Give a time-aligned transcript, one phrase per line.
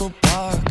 [0.00, 0.69] Central Park.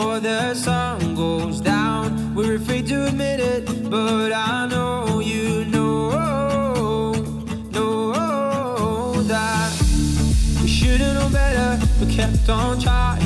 [0.00, 2.34] Before the sun goes down.
[2.34, 7.12] We're afraid to admit it, but I know you know,
[7.70, 9.70] know that
[10.62, 13.20] we should've known better, but kept on trying.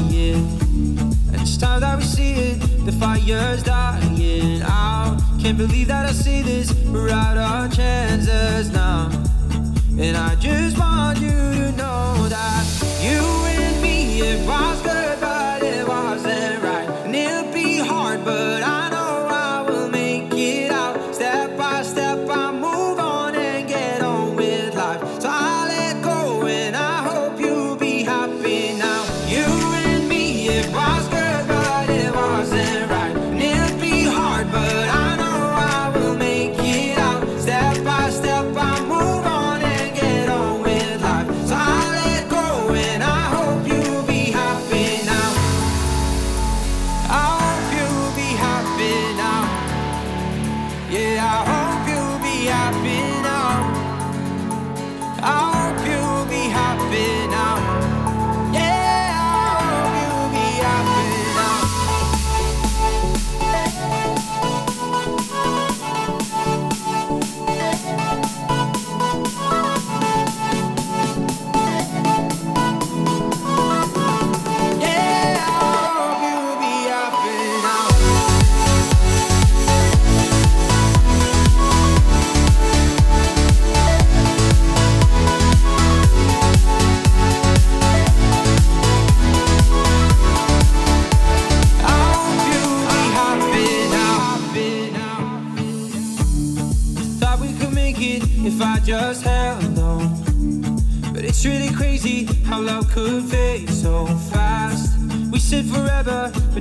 [1.33, 5.21] And it's time that we see it, the fire's dying out.
[5.41, 9.11] Can't believe that I see this, we're out our chances now.
[9.97, 11.64] And I just want you to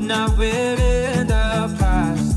[0.10, 2.36] forever, but in the past.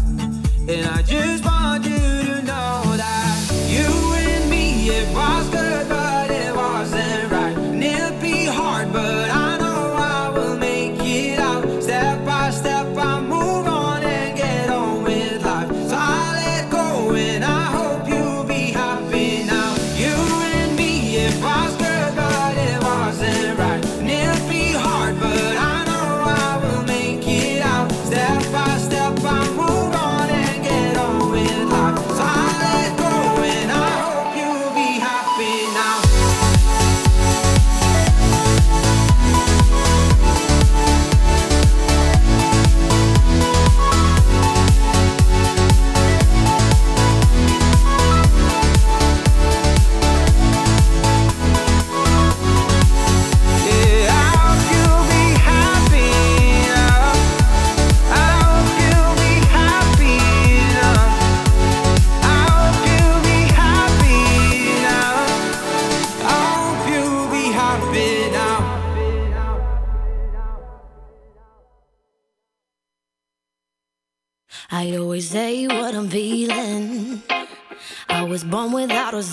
[0.68, 3.36] And I just want you to know that
[3.68, 7.56] you and me, it was good, but it wasn't right.
[7.56, 11.82] And it'll be hard, but I know I will make it out.
[11.82, 15.70] Step by step, I move on and get on with life.
[15.88, 19.74] So I let go, and I hope you'll be happy now.
[19.96, 20.14] You
[20.54, 21.85] and me, it was good,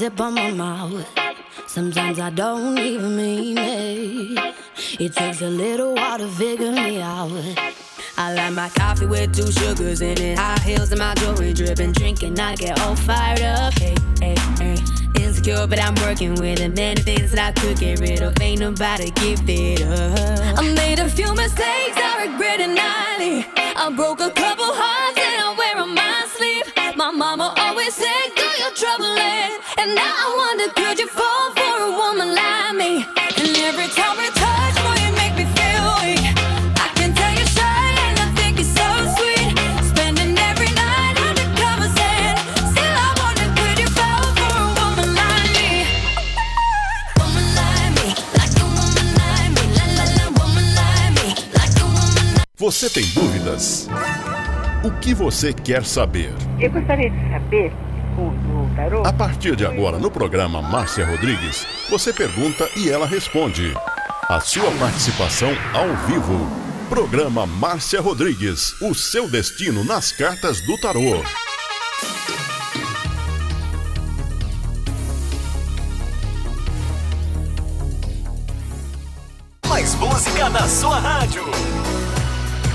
[0.04, 1.08] zip on my mouth.
[1.66, 4.56] Sometimes I don't even mean it.
[5.00, 7.32] It takes a little while to figure me out.
[8.18, 10.38] I like my coffee with two sugars in it.
[10.38, 11.94] High heels and my jewelry dripping.
[11.94, 13.74] Drinking, I get all fired up.
[13.80, 14.78] Hey, hey, hey.
[15.22, 16.76] Insecure, but I'm working with it.
[16.76, 18.34] Many things that I could get rid of.
[18.42, 20.60] Ain't nobody give it up.
[20.60, 23.46] I made a few mistakes, I regret it nightly.
[23.56, 25.03] I broke a couple hearts
[52.84, 53.90] Você tem dúvidas?
[54.86, 56.34] O que você quer saber?
[56.62, 57.74] Eu gostaria de saber,
[58.18, 63.74] o tarô, A partir de agora, no programa Márcia Rodrigues, você pergunta e ela responde.
[64.30, 66.50] A sua participação ao vivo.
[66.90, 71.24] Programa Márcia Rodrigues, o seu destino nas cartas do tarô.
[79.68, 81.44] Mais música na sua rádio.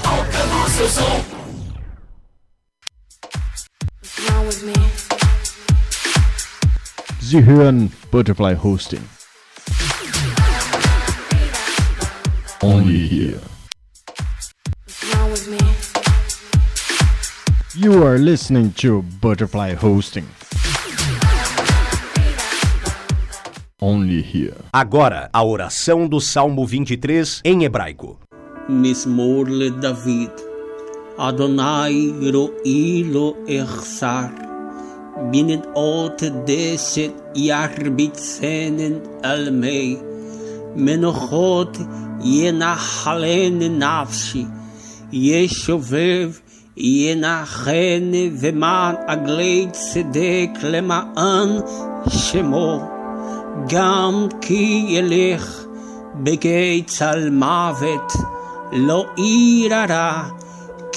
[0.05, 1.38] Alcançou o seu som.
[7.31, 9.03] Sie hören Butterfly Hosting.
[12.63, 13.39] Only here.
[17.75, 20.25] You are listening to Butterfly Hosting.
[23.79, 24.57] Only here.
[24.73, 28.19] Agora, a oração do Salmo 23 em hebraico.
[28.71, 29.45] Mismor
[29.79, 30.33] David.
[31.19, 34.48] Adonai ro'i lo echsar.
[35.23, 39.97] מן אות דשת ירביצנן על מי,
[40.77, 41.79] מנוחות
[42.25, 44.45] ינחלן נפשי,
[45.13, 46.31] ישובב
[46.77, 48.11] ינחן
[48.41, 51.49] ומען עגלי צדק למען
[52.09, 52.81] שמו,
[53.69, 55.65] גם כי ילך
[56.15, 58.13] בגיא צל מוות,
[58.73, 60.23] לא עיר הרע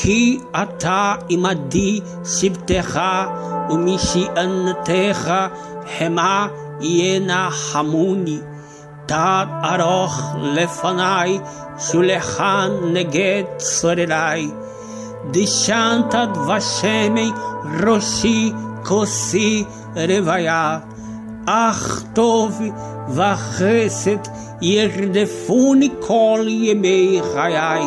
[0.00, 3.00] כי אתה עמדי שבטך
[3.70, 5.32] ומשענתך
[5.98, 6.46] המה
[6.80, 8.38] ינחמוני.
[9.08, 10.18] Tad aroch
[10.56, 11.38] lefanai,
[11.78, 14.50] shulechan neget sorerai.
[15.30, 17.30] Dishantad vashemi
[17.82, 18.50] roshi
[18.82, 20.82] kosi revaya.
[21.46, 22.54] Ach tov
[23.16, 24.24] vachesed
[24.60, 27.86] yerdefuni kol yemei chayai.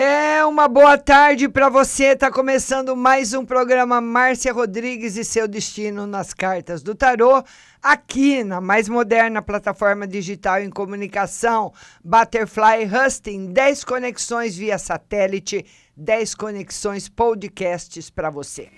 [0.00, 2.14] É uma boa tarde para você.
[2.14, 7.42] Tá começando mais um programa Márcia Rodrigues e seu destino nas cartas do tarô,
[7.82, 11.72] aqui na mais moderna plataforma digital em comunicação,
[12.04, 18.70] Butterfly Husting, 10 conexões via satélite, 10 conexões podcasts para você.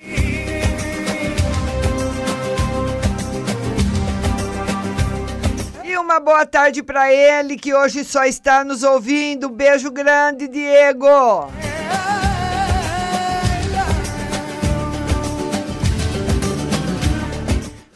[6.11, 9.49] Uma boa tarde para ele que hoje só está nos ouvindo.
[9.49, 11.07] Beijo grande, Diego.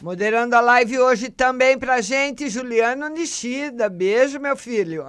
[0.01, 3.89] Moderando a live hoje também pra gente, Juliano Nishida.
[3.89, 5.03] Beijo, meu filho.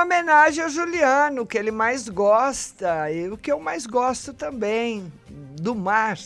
[0.00, 5.12] Em homenagem ao Juliano, que ele mais gosta, e o que eu mais gosto também,
[5.60, 6.16] do mar.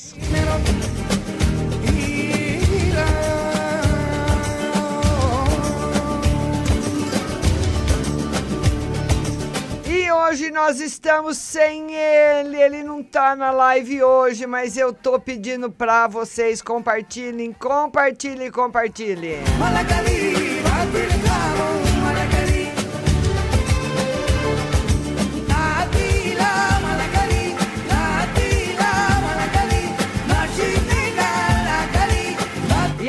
[9.84, 15.18] E hoje nós estamos sem ele, ele não tá na live hoje, mas eu tô
[15.18, 19.42] pedindo pra vocês compartilhem, compartilhem, compartilhem.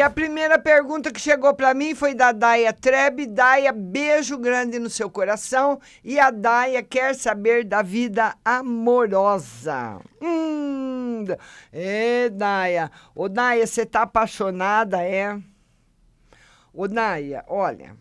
[0.05, 3.25] A primeira pergunta que chegou para mim foi da Daia Trebe.
[3.25, 5.79] Daia, beijo grande no seu coração.
[6.03, 9.99] E a Daia quer saber da vida amorosa.
[10.21, 11.25] Hum,
[11.73, 12.91] é, Daia.
[13.15, 15.39] Ô, Daia, você tá apaixonada, é?
[16.71, 17.97] Ô, Daia, olha.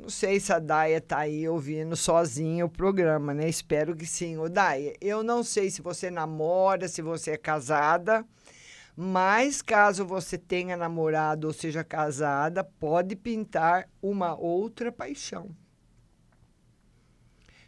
[0.00, 3.48] Não sei se a Daia tá aí ouvindo sozinha o programa, né?
[3.48, 4.36] Espero que sim.
[4.36, 8.26] Ô, Daia, eu não sei se você namora, se você é casada.
[8.96, 15.54] Mas caso você tenha namorado ou seja casada, pode pintar uma outra paixão.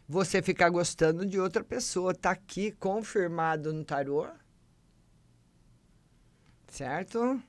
[0.07, 4.25] Você ficar gostando de outra pessoa, tá aqui confirmado no tarô.
[6.67, 7.39] Certo?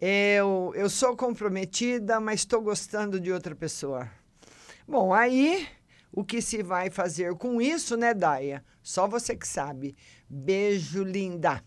[0.00, 4.08] Eu, eu sou comprometida, mas estou gostando de outra pessoa.
[4.86, 5.66] Bom, aí
[6.12, 8.64] o que se vai fazer com isso, né, Daia?
[8.80, 9.96] Só você que sabe.
[10.28, 11.64] Beijo, linda.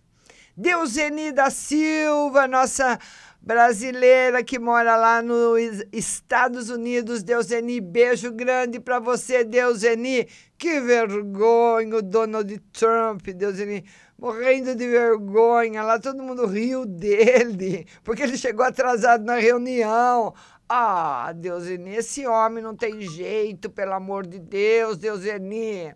[0.59, 2.97] Deuseni da Silva, nossa
[3.39, 7.21] brasileira que mora lá nos Estados Unidos.
[7.21, 10.27] Deuseni, beijo grande para você, Deuseni.
[10.57, 13.85] Que vergonha o Donald Trump, Deuseni.
[14.17, 20.33] Morrendo de vergonha, lá todo mundo riu dele, porque ele chegou atrasado na reunião.
[20.67, 25.93] Ah, Deuseni, esse homem não tem jeito, pelo amor de Deus, Deuseni.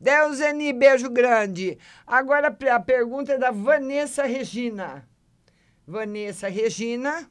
[0.00, 1.78] Deuseni, beijo grande.
[2.06, 5.08] Agora a pergunta é da Vanessa Regina.
[5.86, 7.28] Vanessa Regina,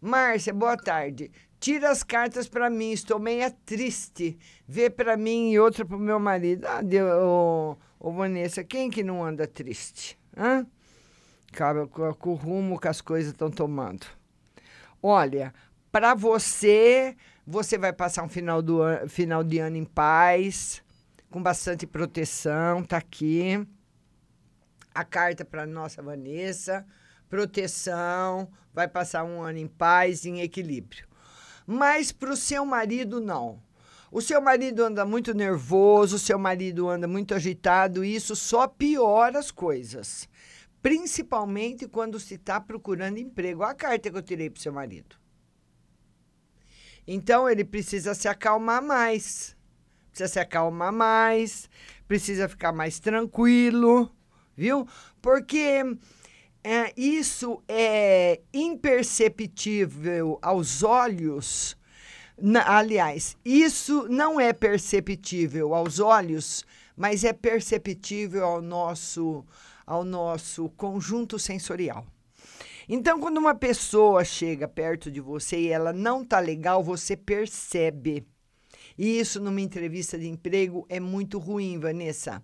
[0.00, 1.32] Márcia, boa tarde.
[1.58, 4.38] Tira as cartas para mim, estou meio triste.
[4.66, 6.66] Vê para mim e outra para o meu marido.
[6.66, 10.18] Ah, deu, Vanessa, quem que não anda triste?
[10.36, 10.66] Hã?
[11.52, 14.06] Cara, com, com o rumo que as coisas estão tomando.
[15.02, 15.52] Olha,
[15.90, 17.16] para você,
[17.46, 20.82] você vai passar um final, do final de ano em paz,
[21.30, 23.66] com bastante proteção, tá aqui.
[24.92, 26.84] A carta para nossa Vanessa,
[27.28, 31.06] proteção, vai passar um ano em paz, em equilíbrio.
[31.66, 33.62] Mas para o seu marido, não.
[34.10, 38.66] O seu marido anda muito nervoso, o seu marido anda muito agitado, e isso só
[38.66, 40.28] piora as coisas.
[40.82, 43.62] Principalmente quando se está procurando emprego.
[43.62, 45.14] Olha a carta que eu tirei para o seu marido.
[47.06, 49.56] Então ele precisa se acalmar mais.
[50.10, 51.68] Precisa se acalmar mais,
[52.06, 54.10] precisa ficar mais tranquilo,
[54.56, 54.86] viu?
[55.22, 55.82] Porque
[56.62, 61.76] é, isso é imperceptível aos olhos.
[62.40, 66.64] Na- aliás, isso não é perceptível aos olhos,
[66.96, 69.44] mas é perceptível ao nosso,
[69.86, 72.06] ao nosso conjunto sensorial.
[72.88, 78.26] Então, quando uma pessoa chega perto de você e ela não tá legal, você percebe.
[79.00, 82.42] E isso numa entrevista de emprego é muito ruim, Vanessa.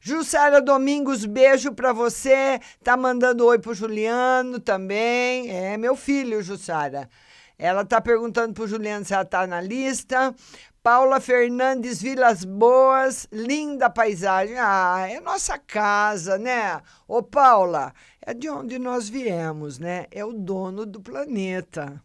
[0.00, 2.58] Jussara Domingos, beijo pra você.
[2.82, 5.48] Tá mandando oi pro Juliano também.
[5.48, 7.08] É meu filho, Jussara.
[7.56, 10.34] Ela tá perguntando pro Juliano se ela tá na lista.
[10.82, 14.56] Paula Fernandes Vilas Boas, linda paisagem.
[14.58, 16.80] Ah, é nossa casa, né?
[17.06, 20.06] Ô, Paula, é de onde nós viemos, né?
[20.10, 22.02] É o dono do planeta.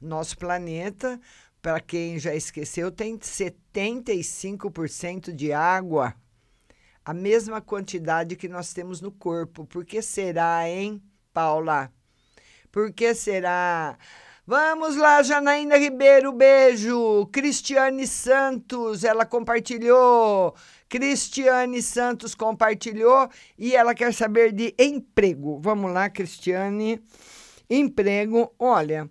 [0.00, 1.20] Nosso planeta,
[1.66, 6.14] para quem já esqueceu, tem 75% de água.
[7.04, 9.66] A mesma quantidade que nós temos no corpo.
[9.66, 11.02] Por que será, hein,
[11.34, 11.92] Paula?
[12.70, 13.98] Por que será?
[14.46, 17.26] Vamos lá, Janaína Ribeiro, beijo.
[17.32, 20.54] Cristiane Santos, ela compartilhou.
[20.88, 25.58] Cristiane Santos compartilhou e ela quer saber de emprego.
[25.60, 27.02] Vamos lá, Cristiane.
[27.68, 29.10] Emprego, olha,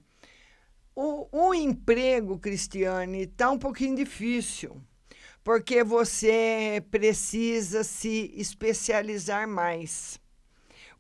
[0.96, 4.82] o, o emprego, Cristiane, está um pouquinho difícil,
[5.44, 10.20] porque você precisa se especializar mais.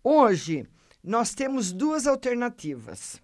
[0.03, 0.67] Hoje,
[1.01, 3.21] nós temos duas alternativas.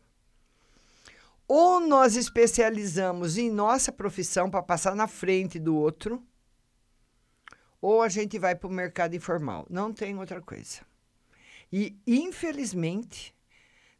[1.48, 6.24] Ou nós especializamos em nossa profissão para passar na frente do outro,
[7.82, 9.68] ou a gente vai para o mercado informal.
[9.70, 10.80] Não tem outra coisa.
[11.74, 13.36] E, infelizmente,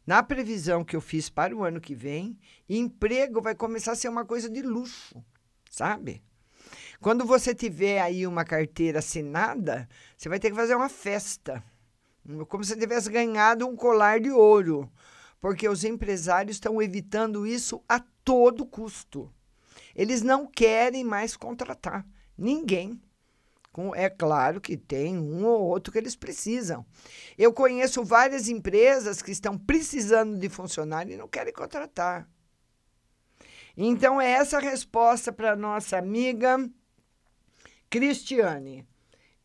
[0.06, 2.38] na previsão que eu fiz para o ano que vem,
[2.68, 5.22] emprego vai começar a ser uma coisa de luxo,
[5.70, 6.22] sabe?
[7.00, 11.62] Quando você tiver aí uma carteira assinada, você vai ter que fazer uma festa,
[12.48, 14.90] como se tivesse ganhado um colar de ouro,
[15.40, 19.32] porque os empresários estão evitando isso a todo custo.
[19.94, 22.06] Eles não querem mais contratar
[22.38, 23.00] ninguém.
[23.72, 26.84] Com- É claro que tem um ou outro que eles precisam.
[27.38, 32.28] Eu conheço várias empresas que estão precisando de funcionário e não querem contratar.
[33.74, 36.68] Então, é essa a resposta para nossa amiga
[37.88, 38.86] Cristiane.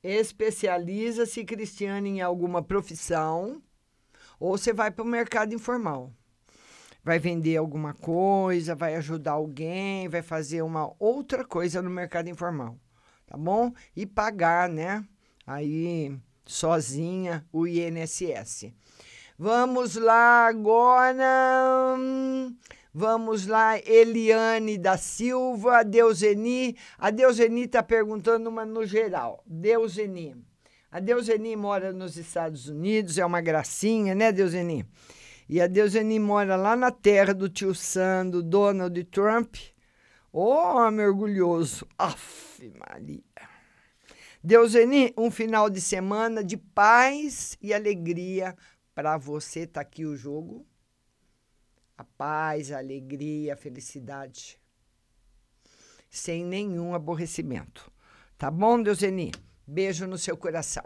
[0.03, 3.61] Especializa-se, Cristiane, em alguma profissão
[4.39, 6.11] ou você vai para o mercado informal.
[7.01, 12.77] Vai vender alguma coisa, vai ajudar alguém, vai fazer uma outra coisa no mercado informal
[13.27, 13.71] tá bom?
[13.95, 15.05] E pagar, né?
[15.45, 18.73] Aí sozinha o INSS.
[19.37, 21.67] Vamos lá agora.
[22.91, 26.75] Vamos lá, Eliane da Silva, Deuseni.
[26.97, 29.43] A Deuseni está perguntando uma no geral.
[29.45, 30.35] Deuseni.
[30.89, 34.83] A Deuseni mora nos Estados Unidos, é uma gracinha, né, Deuseni?
[35.47, 39.57] E a Deuseni mora lá na terra do tio Sam, do Donald Trump.
[40.31, 41.87] Ô, homem orgulhoso.
[41.97, 43.23] Aff, Maria.
[44.43, 48.55] Deuseni, um final de semana de paz e alegria
[48.93, 49.65] para você.
[49.65, 50.65] Tá aqui o jogo.
[51.97, 54.59] A paz, a alegria, a felicidade.
[56.09, 57.91] Sem nenhum aborrecimento.
[58.37, 59.31] Tá bom, Deuseni?
[59.65, 60.85] Beijo no seu coração.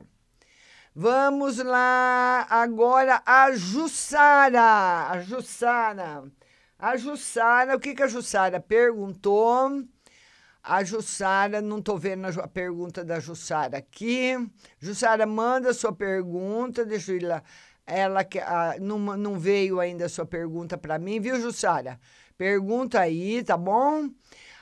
[0.95, 5.09] Vamos lá agora a Jussara.
[5.09, 6.23] A Jussara.
[6.81, 9.83] A Jussara, o que, que a Jussara perguntou?
[10.63, 14.33] A Jussara, não estou vendo a, a pergunta da Jussara aqui.
[14.79, 17.43] Jussara, manda a sua pergunta, deixa eu ir lá.
[17.85, 21.99] Ela que, ah, não, não veio ainda a sua pergunta para mim, viu, Jussara?
[22.35, 24.09] Pergunta aí, tá bom?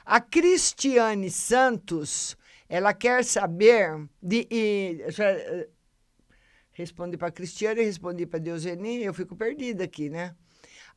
[0.04, 2.36] A Cristiane Santos,
[2.68, 4.46] ela quer saber de.
[4.50, 5.70] e, já, eh,
[6.72, 10.34] respondi para a Cristiane, respondi para a Deuseni, eu fico perdida aqui, né?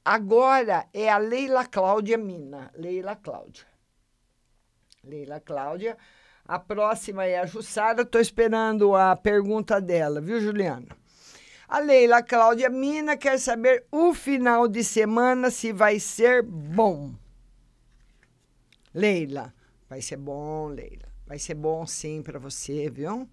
[0.06, 2.70] Agora é a Leila Cláudia Mina.
[2.76, 3.66] Leila Cláudia.
[5.02, 5.98] Leila Cláudia.
[6.46, 8.02] A próxima é a Jussara.
[8.02, 10.88] Estou esperando a pergunta dela, viu, Juliana?
[11.70, 17.14] A Leila Cláudia Mina quer saber o final de semana se vai ser bom.
[18.94, 19.54] Leila,
[19.90, 21.08] vai ser bom, Leila.
[21.26, 23.28] Vai ser bom sim para você, viu?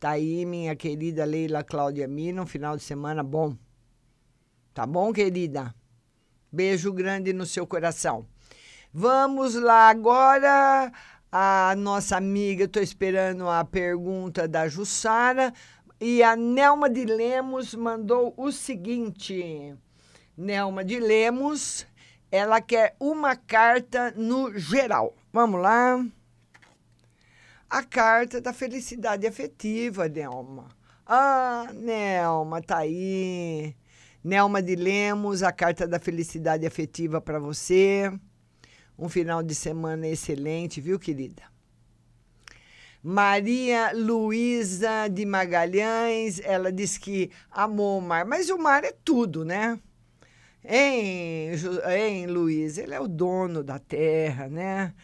[0.00, 3.56] Tá aí, minha querida Leila Cláudia Mina, um final de semana bom.
[4.74, 5.72] Tá bom, querida?
[6.52, 8.26] Beijo grande no seu coração.
[8.92, 10.92] Vamos lá agora.
[11.30, 15.54] A nossa amiga, estou esperando a pergunta da Jussara.
[15.98, 19.74] E a Nelma de Lemos mandou o seguinte:
[20.36, 21.86] Nelma de Lemos,
[22.30, 25.16] ela quer uma carta no geral.
[25.32, 26.04] Vamos lá.
[27.70, 30.68] A carta da felicidade afetiva, Nelma.
[31.06, 33.74] Ah, Nelma, tá aí.
[34.24, 38.12] Nelma de Lemos, a carta da felicidade afetiva para você.
[38.98, 41.42] Um final de semana excelente, viu, querida?
[43.02, 49.44] Maria Luísa de Magalhães, ela diz que amou o mar, mas o mar é tudo,
[49.44, 49.76] né?
[50.64, 51.50] Hein,
[51.90, 52.26] hein?
[52.28, 54.94] Ele é o dono da terra, né?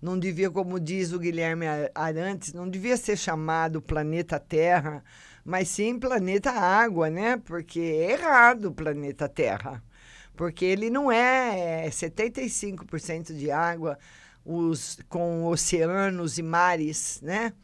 [0.00, 5.02] Não devia, como diz o Guilherme Arantes, não devia ser chamado planeta Terra,
[5.48, 7.38] mas sim planeta água, né?
[7.38, 9.82] Porque é errado o planeta Terra.
[10.36, 13.98] Porque ele não é, é 75% de água,
[14.44, 17.54] os, com oceanos e mares, né?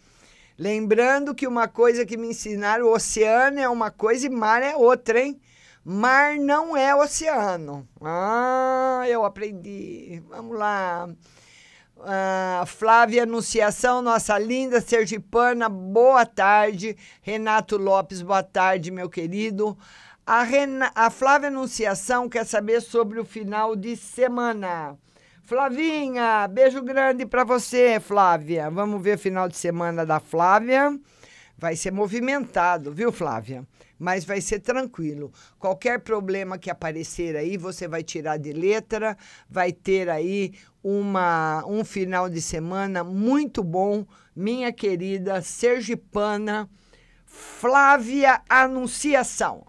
[0.58, 4.74] Lembrando que uma coisa que me ensinaram, o oceano é uma coisa e mar é
[4.74, 5.38] outra, hein?
[5.84, 7.86] Mar não é oceano.
[8.00, 10.22] Ah, eu aprendi.
[10.30, 11.06] Vamos lá.
[12.04, 16.94] Uh, Flávia Anunciação, nossa linda sergipana, boa tarde.
[17.22, 19.74] Renato Lopes, boa tarde, meu querido.
[20.26, 24.98] A, Rena, a Flávia Anunciação quer saber sobre o final de semana.
[25.44, 28.70] Flavinha, beijo grande para você, Flávia.
[28.70, 31.00] Vamos ver o final de semana da Flávia.
[31.56, 33.66] Vai ser movimentado, viu, Flávia?
[33.98, 35.32] Mas vai ser tranquilo.
[35.58, 39.16] Qualquer problema que aparecer aí, você vai tirar de letra,
[39.48, 40.52] vai ter aí
[40.84, 46.68] uma, um final de semana muito bom, minha querida sergipana
[47.24, 49.64] Flávia Anunciação.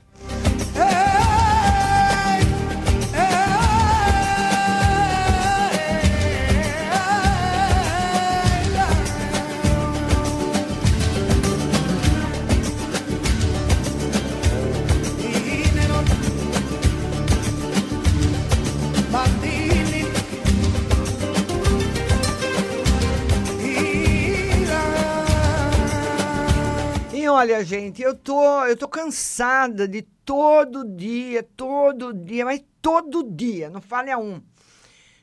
[27.95, 33.81] Gente, eu tô, eu tô cansada de todo dia, todo dia, mas todo dia, não
[33.81, 34.41] fale a um,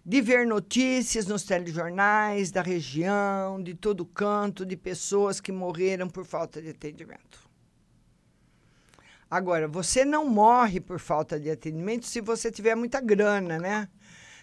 [0.05, 6.25] de ver notícias nos telejornais da região, de todo canto, de pessoas que morreram por
[6.25, 7.43] falta de atendimento.
[9.31, 13.89] Agora, você não morre por falta de atendimento se você tiver muita grana, né?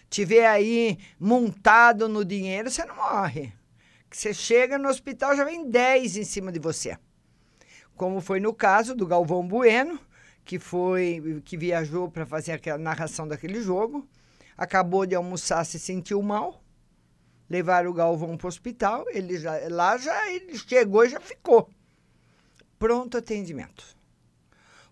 [0.08, 3.52] Tiver aí montado no dinheiro, você não morre.
[4.10, 6.98] Você chega no hospital, já vem 10 em cima de você
[8.00, 10.00] como foi no caso do Galvão Bueno,
[10.42, 14.08] que foi que viajou para fazer aquela narração daquele jogo,
[14.56, 16.64] acabou de almoçar, se sentiu mal,
[17.46, 21.68] levaram o Galvão para o hospital, ele já, lá já ele chegou e já ficou.
[22.78, 23.84] Pronto atendimento.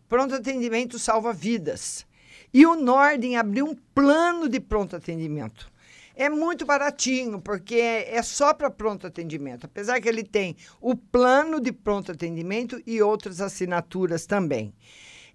[0.07, 2.07] Pronto atendimento salva vidas.
[2.53, 5.73] E o Nordem abriu um plano de pronto atendimento
[6.19, 9.67] é muito baratinho, porque é só para pronto atendimento.
[9.67, 14.75] Apesar que ele tem o plano de pronto atendimento e outras assinaturas também.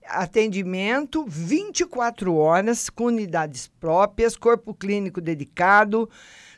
[0.05, 6.09] Atendimento 24 horas, com unidades próprias, corpo clínico dedicado,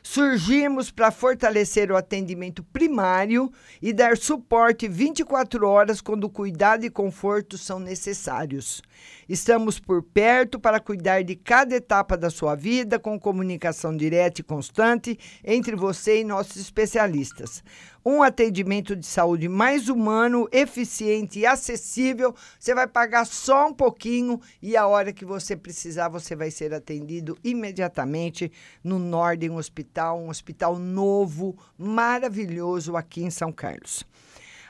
[0.08, 7.58] Surgimos para fortalecer o atendimento primário e dar suporte 24 horas quando cuidado e conforto
[7.58, 8.80] são necessários.
[9.28, 14.44] Estamos por perto para cuidar de cada etapa da sua vida com comunicação direta e
[14.44, 17.64] constante entre você e nossos especialistas
[18.06, 22.32] um atendimento de saúde mais humano, eficiente e acessível.
[22.56, 26.72] Você vai pagar só um pouquinho e a hora que você precisar, você vai ser
[26.72, 28.52] atendido imediatamente
[28.84, 34.06] no Norden Hospital, um hospital novo, maravilhoso aqui em São Carlos.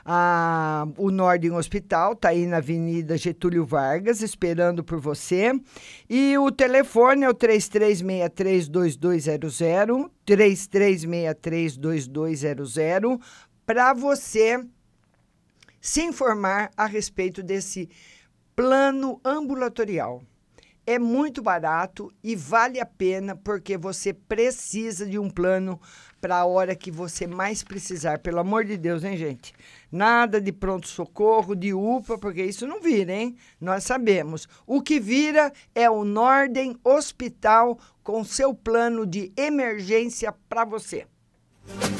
[0.09, 5.51] Ah, o Norden Hospital está aí na Avenida Getúlio Vargas, esperando por você.
[6.09, 13.19] E o telefone é o 3363-2200, 3363-2200,
[13.65, 14.65] para você
[15.81, 17.89] se informar a respeito desse
[18.55, 20.23] plano ambulatorial.
[20.85, 25.77] É muito barato e vale a pena porque você precisa de um plano
[26.21, 28.19] para a hora que você mais precisar.
[28.19, 29.53] Pelo amor de Deus, hein, gente?
[29.91, 33.35] Nada de pronto-socorro, de UPA, porque isso não vira, hein?
[33.59, 34.47] Nós sabemos.
[34.65, 41.05] O que vira é o Norden Hospital com seu plano de emergência para você.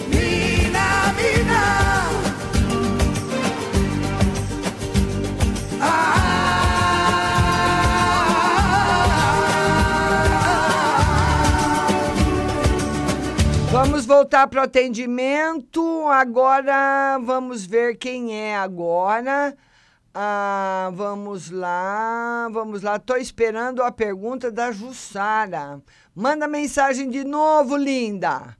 [0.09, 2.17] Mina, mina.
[13.87, 16.05] Vamos voltar para o atendimento.
[16.09, 19.55] Agora vamos ver quem é agora.
[20.13, 22.99] Ah, vamos lá, vamos lá.
[22.99, 25.81] Tô esperando a pergunta da Jussara.
[26.13, 28.57] Manda mensagem de novo, linda.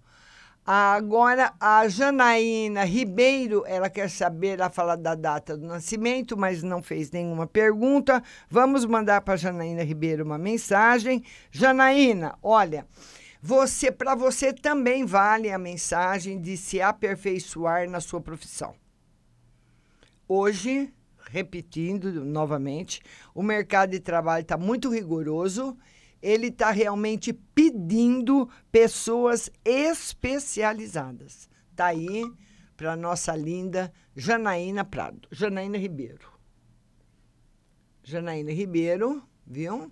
[0.66, 6.82] Agora, a Janaína Ribeiro, ela quer saber, ela fala da data do nascimento, mas não
[6.82, 8.24] fez nenhuma pergunta.
[8.50, 11.22] Vamos mandar para Janaína Ribeiro uma mensagem.
[11.52, 12.88] Janaína, olha,
[13.48, 18.76] você, para você também vale a mensagem de se aperfeiçoar na sua profissão.
[20.28, 20.94] Hoje,
[21.30, 23.02] repetindo novamente,
[23.34, 25.78] o mercado de trabalho está muito rigoroso.
[26.22, 31.50] Ele está realmente pedindo pessoas especializadas.
[31.72, 32.30] Está aí
[32.76, 36.34] para nossa linda Janaína Prado, Janaína Ribeiro.
[38.04, 39.90] Janaína Ribeiro, viu?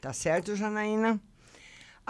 [0.00, 1.20] Tá certo, Janaína?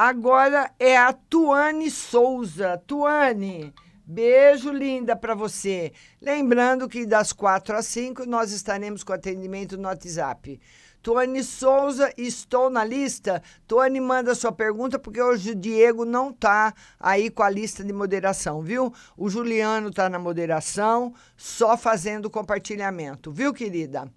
[0.01, 2.81] Agora é a Tuane Souza.
[2.87, 3.75] Tuane,
[4.07, 5.93] beijo linda para você.
[6.23, 10.61] Lembrando que das quatro às cinco nós estaremos com atendimento no WhatsApp.
[11.03, 13.43] Tuane Souza, estou na lista.
[13.67, 17.93] Tuane, manda sua pergunta, porque hoje o Diego não tá aí com a lista de
[17.93, 18.95] moderação, viu?
[19.17, 24.09] O Juliano tá na moderação, só fazendo compartilhamento, viu, querida?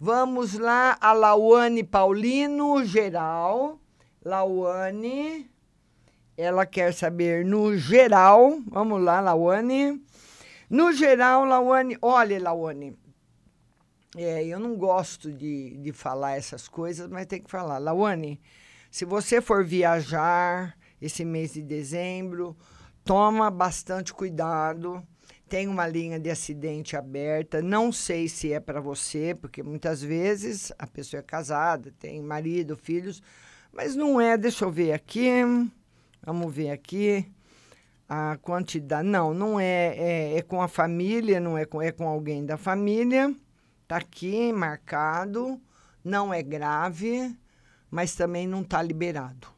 [0.00, 3.78] Vamos lá, a Lauane Paulino, geral.
[4.28, 5.50] Lauane,
[6.36, 8.60] ela quer saber no geral.
[8.66, 10.04] Vamos lá, Lauane.
[10.68, 12.94] No geral, Lauane, olha, Lauane,
[14.14, 17.78] é, eu não gosto de, de falar essas coisas, mas tem que falar.
[17.78, 18.38] Lauane,
[18.90, 22.54] se você for viajar esse mês de dezembro,
[23.02, 25.02] toma bastante cuidado.
[25.48, 27.62] Tem uma linha de acidente aberta.
[27.62, 32.76] Não sei se é para você, porque muitas vezes a pessoa é casada, tem marido,
[32.76, 33.22] filhos
[33.72, 35.30] mas não é, deixa eu ver aqui.
[36.22, 37.26] Vamos ver aqui
[38.08, 39.06] a quantidade.
[39.06, 42.56] Não, não é, é, é com a família, não é com, é com alguém da
[42.56, 43.34] família.
[43.86, 45.60] Tá aqui marcado.
[46.04, 47.36] Não é grave,
[47.90, 49.48] mas também não está liberado.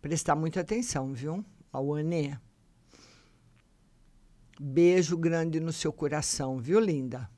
[0.00, 1.44] Prestar muita atenção, viu?
[1.72, 2.36] Ao Anê.
[4.60, 7.28] Beijo grande no seu coração, viu, linda?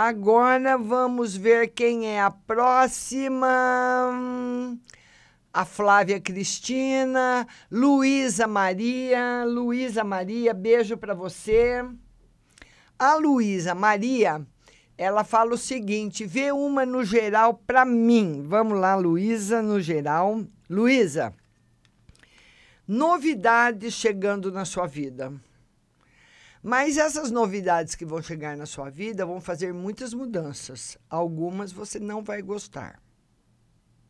[0.00, 3.48] Agora vamos ver quem é a próxima.
[5.52, 9.44] A Flávia Cristina, Luísa Maria.
[9.44, 11.84] Luísa Maria, beijo para você.
[12.96, 14.46] A Luísa Maria,
[14.96, 18.44] ela fala o seguinte: vê uma no geral para mim.
[18.46, 20.44] Vamos lá, Luísa, no geral.
[20.70, 21.34] Luísa,
[22.86, 25.32] novidades chegando na sua vida.
[26.62, 30.98] Mas essas novidades que vão chegar na sua vida vão fazer muitas mudanças.
[31.08, 33.00] Algumas você não vai gostar.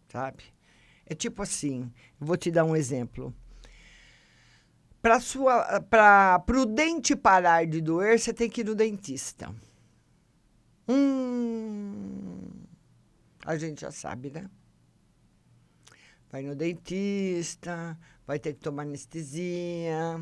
[0.08, 0.44] Sabe?
[1.04, 3.34] É tipo assim, vou te dar um exemplo.
[5.00, 9.54] Para sua para o dente parar de doer, você tem que ir no dentista.
[10.88, 12.48] Hum,
[13.44, 14.50] a gente já sabe, né?
[16.30, 20.20] Vai no dentista, vai ter que tomar anestesia,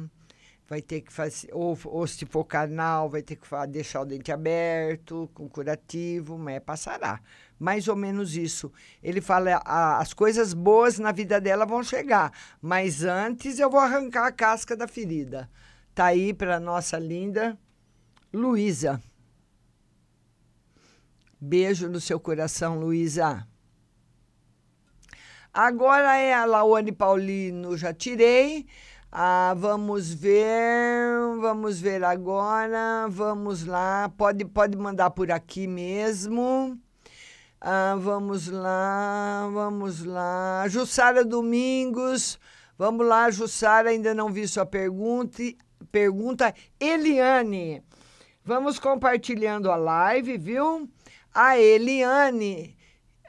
[0.69, 4.33] vai ter que fazer, ou, ou se for canal, vai ter que deixar o dente
[4.33, 7.21] aberto, com curativo, mas passará.
[7.59, 8.73] Mais ou menos isso.
[9.03, 13.81] Ele fala, a, as coisas boas na vida dela vão chegar, mas antes eu vou
[13.81, 15.49] arrancar a casca da ferida.
[15.95, 17.57] Tá aí para nossa linda
[18.33, 19.01] Luísa.
[21.41, 23.47] Beijo no seu coração, Luísa.
[25.53, 28.67] Agora é a Laone Paulino, já tirei.
[29.19, 36.79] Ah, vamos ver, vamos ver agora, vamos lá, pode, pode mandar por aqui mesmo.
[37.59, 40.67] Ah, vamos lá, vamos lá.
[40.69, 42.39] Jussara Domingos,
[42.77, 45.43] vamos lá, Jussara, ainda não vi sua pergunta.
[45.91, 47.83] Pergunta, Eliane,
[48.45, 50.91] vamos compartilhando a live, viu?
[51.33, 52.76] A Eliane,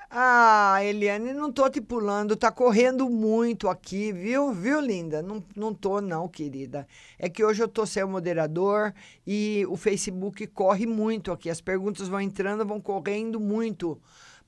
[0.10, 4.54] Ah, Eliane, não tô te pulando, tá correndo muito aqui, viu?
[4.54, 5.22] Viu, linda?
[5.22, 6.88] Não, não tô, não, querida.
[7.20, 8.94] É que hoje eu tô sem o moderador
[9.26, 11.50] e o Facebook corre muito aqui.
[11.50, 14.00] As perguntas vão entrando, vão correndo muito.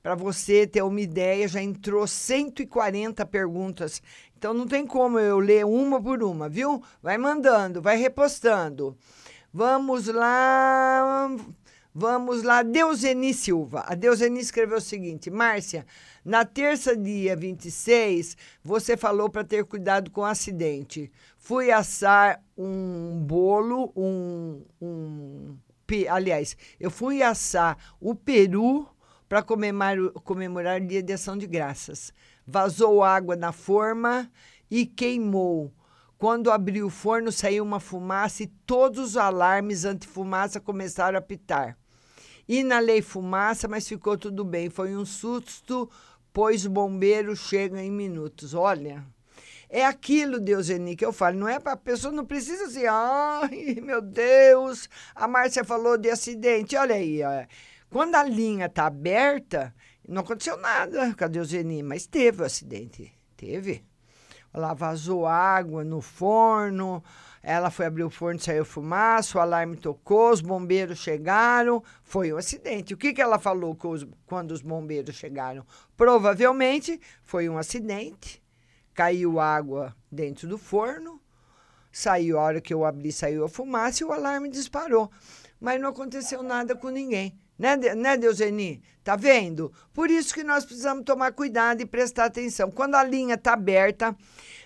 [0.02, 4.02] Para você ter uma ideia, já entrou 140 perguntas.
[4.38, 6.82] Então não tem como eu ler uma por uma, viu?
[7.02, 8.96] Vai mandando, vai repostando.
[9.52, 11.28] Vamos lá.
[11.92, 13.84] Vamos lá, Deuseni Silva.
[13.84, 15.84] A Deuseni escreveu o seguinte: Márcia,
[16.24, 21.10] na terça, dia 26, você falou para ter cuidado com o acidente.
[21.36, 25.56] Fui assar um bolo, um, um.
[26.08, 28.88] Aliás, eu fui assar o peru
[29.28, 32.12] para comemorar, comemorar o dia de ação de graças.
[32.46, 34.30] Vazou água na forma
[34.70, 35.72] e queimou.
[36.16, 41.79] Quando abriu o forno, saiu uma fumaça e todos os alarmes anti-fumaça começaram a apitar.
[42.52, 44.68] Inalei fumaça, mas ficou tudo bem.
[44.68, 45.88] Foi um susto,
[46.32, 48.54] pois o bombeiro chega em minutos.
[48.54, 49.06] Olha,
[49.68, 51.38] é aquilo, Deuseni, que eu falo.
[51.38, 56.10] Não é para a pessoa, não precisa assim, ai, meu Deus, a Márcia falou de
[56.10, 56.74] acidente.
[56.74, 57.20] Olha aí,
[57.88, 59.72] quando a linha está aberta,
[60.08, 63.12] não aconteceu nada com a Deuseni, mas teve o acidente.
[63.36, 63.84] Teve.
[64.52, 67.00] Lá vazou água no forno,
[67.42, 72.36] ela foi abrir o forno, saiu fumaça, o alarme tocou, os bombeiros chegaram, foi um
[72.36, 72.92] acidente.
[72.92, 75.64] O que, que ela falou os, quando os bombeiros chegaram?
[75.96, 78.42] Provavelmente foi um acidente,
[78.92, 81.20] caiu água dentro do forno,
[81.90, 85.10] saiu, a hora que eu abri, saiu a fumaça e o alarme disparou.
[85.58, 87.38] Mas não aconteceu nada com ninguém.
[87.60, 88.82] Né, né, Deuseni?
[89.04, 89.70] Tá vendo?
[89.92, 92.70] Por isso que nós precisamos tomar cuidado e prestar atenção.
[92.70, 94.16] Quando a linha tá aberta,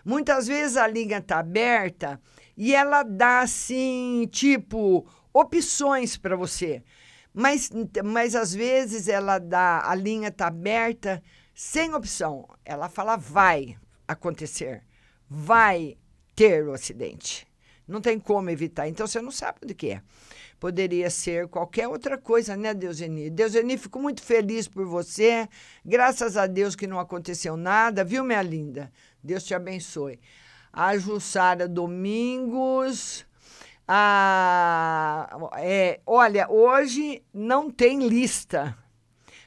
[0.05, 2.21] muitas vezes a linha tá aberta
[2.57, 6.85] e ela dá assim, tipo, opções para você.
[7.33, 7.69] Mas,
[8.05, 11.21] mas às vezes ela dá, a linha está aberta
[11.53, 12.49] sem opção.
[12.65, 13.77] Ela fala vai
[14.07, 14.85] acontecer,
[15.29, 15.99] vai
[16.37, 17.45] ter o acidente.
[17.89, 18.87] Não tem como evitar.
[18.87, 20.03] Então você não sabe do que é.
[20.64, 23.29] Poderia ser qualquer outra coisa, né, Deuseni?
[23.29, 25.46] Deuseni, fico muito feliz por você.
[25.85, 28.90] Graças a Deus que não aconteceu nada, viu, minha linda?
[29.22, 30.18] Deus te abençoe
[30.72, 33.27] a Jussara Domingos.
[33.87, 38.74] A, é, olha, hoje não tem lista,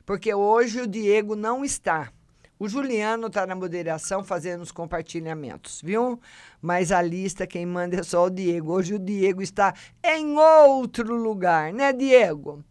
[0.05, 2.13] porque hoje o Diego não está.
[2.59, 6.19] O Juliano está na moderação fazendo os compartilhamentos, viu?
[6.59, 8.73] Mas a lista quem manda é só o Diego.
[8.73, 12.63] Hoje o Diego está em outro lugar, né, Diego?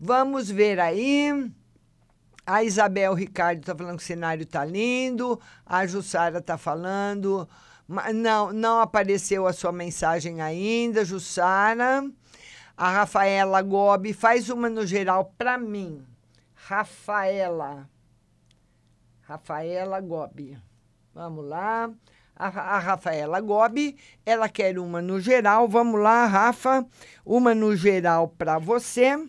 [0.00, 1.50] Vamos ver aí.
[2.46, 5.38] A Isabel Ricardo está falando que o cenário está lindo.
[5.66, 7.46] A Jussara está falando.
[8.14, 12.02] Não, não apareceu a sua mensagem ainda, Jussara.
[12.74, 16.02] A Rafaela Gobi faz uma no geral para mim.
[16.54, 17.86] Rafaela.
[19.28, 20.58] Rafaela Gobi.
[21.14, 21.90] Vamos lá.
[22.34, 25.68] A, a, Rafaela Gobi, ela quer uma no geral.
[25.68, 26.86] Vamos lá, Rafa.
[27.26, 29.22] Uma no geral para você.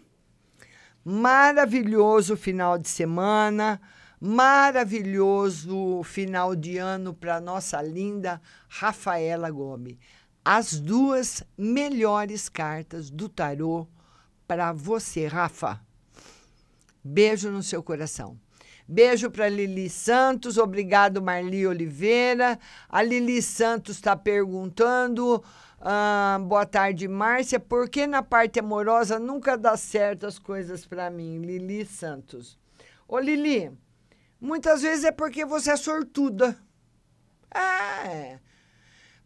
[1.04, 3.82] Maravilhoso final de semana
[4.22, 9.97] maravilhoso final de ano para nossa linda Rafaela Gomes.
[10.43, 13.88] As duas melhores cartas do tarô
[14.45, 15.80] para você, Rafa.
[17.02, 18.38] Beijo no seu coração.
[18.92, 22.58] Beijo para Lili Santos, obrigado Marli Oliveira.
[22.90, 25.44] A Lili Santos está perguntando,
[25.80, 31.10] ah, boa tarde Márcia, por que na parte amorosa nunca dá certo as coisas para
[31.10, 31.40] mim?
[31.40, 32.58] Lili Santos.
[33.08, 33.72] Ô Lili,
[34.40, 36.58] Muitas vezes é porque você é sortuda.
[37.54, 38.40] É.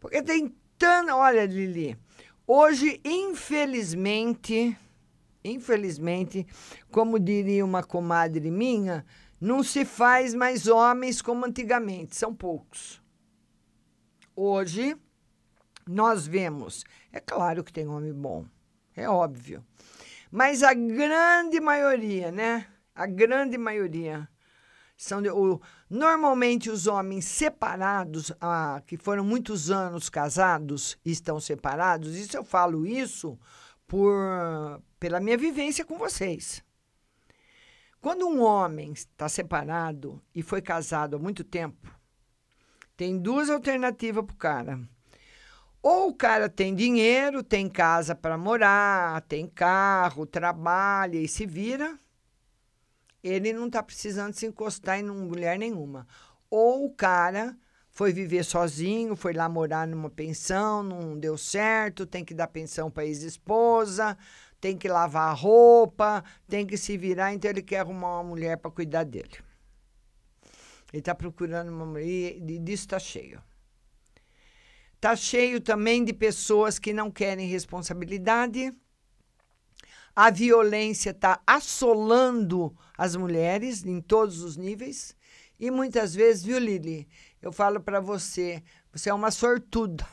[0.00, 1.14] Porque tem tanta.
[1.14, 1.96] Olha, Lili,
[2.46, 4.76] hoje, infelizmente,
[5.44, 6.44] infelizmente,
[6.90, 9.04] como diria uma comadre minha,
[9.44, 13.02] não se faz mais homens como antigamente, são poucos.
[14.34, 14.96] Hoje,
[15.86, 16.82] nós vemos,
[17.12, 18.46] é claro que tem homem bom,
[18.96, 19.62] é óbvio,
[20.30, 22.66] mas a grande maioria, né?
[22.94, 24.26] A grande maioria
[24.96, 32.16] são de, o, normalmente os homens separados, ah, que foram muitos anos casados estão separados,
[32.16, 33.38] isso eu falo isso
[33.86, 36.63] por pela minha vivência com vocês.
[38.04, 41.90] Quando um homem está separado e foi casado há muito tempo,
[42.94, 44.80] tem duas alternativas para o cara.
[45.82, 51.98] Ou o cara tem dinheiro, tem casa para morar, tem carro, trabalha e se vira,
[53.22, 56.06] ele não está precisando se encostar em mulher nenhuma.
[56.50, 57.56] Ou o cara
[57.88, 62.90] foi viver sozinho, foi lá morar numa pensão, não deu certo, tem que dar pensão
[62.90, 64.14] para ex-esposa,
[64.64, 68.56] tem que lavar a roupa, tem que se virar, então ele quer arrumar uma mulher
[68.56, 69.36] para cuidar dele.
[70.90, 73.42] Ele está procurando uma mulher e disso está cheio.
[74.94, 78.72] Está cheio também de pessoas que não querem responsabilidade.
[80.16, 85.14] A violência está assolando as mulheres em todos os níveis.
[85.60, 87.06] E muitas vezes, viu, Lili?
[87.42, 90.08] Eu falo para você, você é uma sortuda,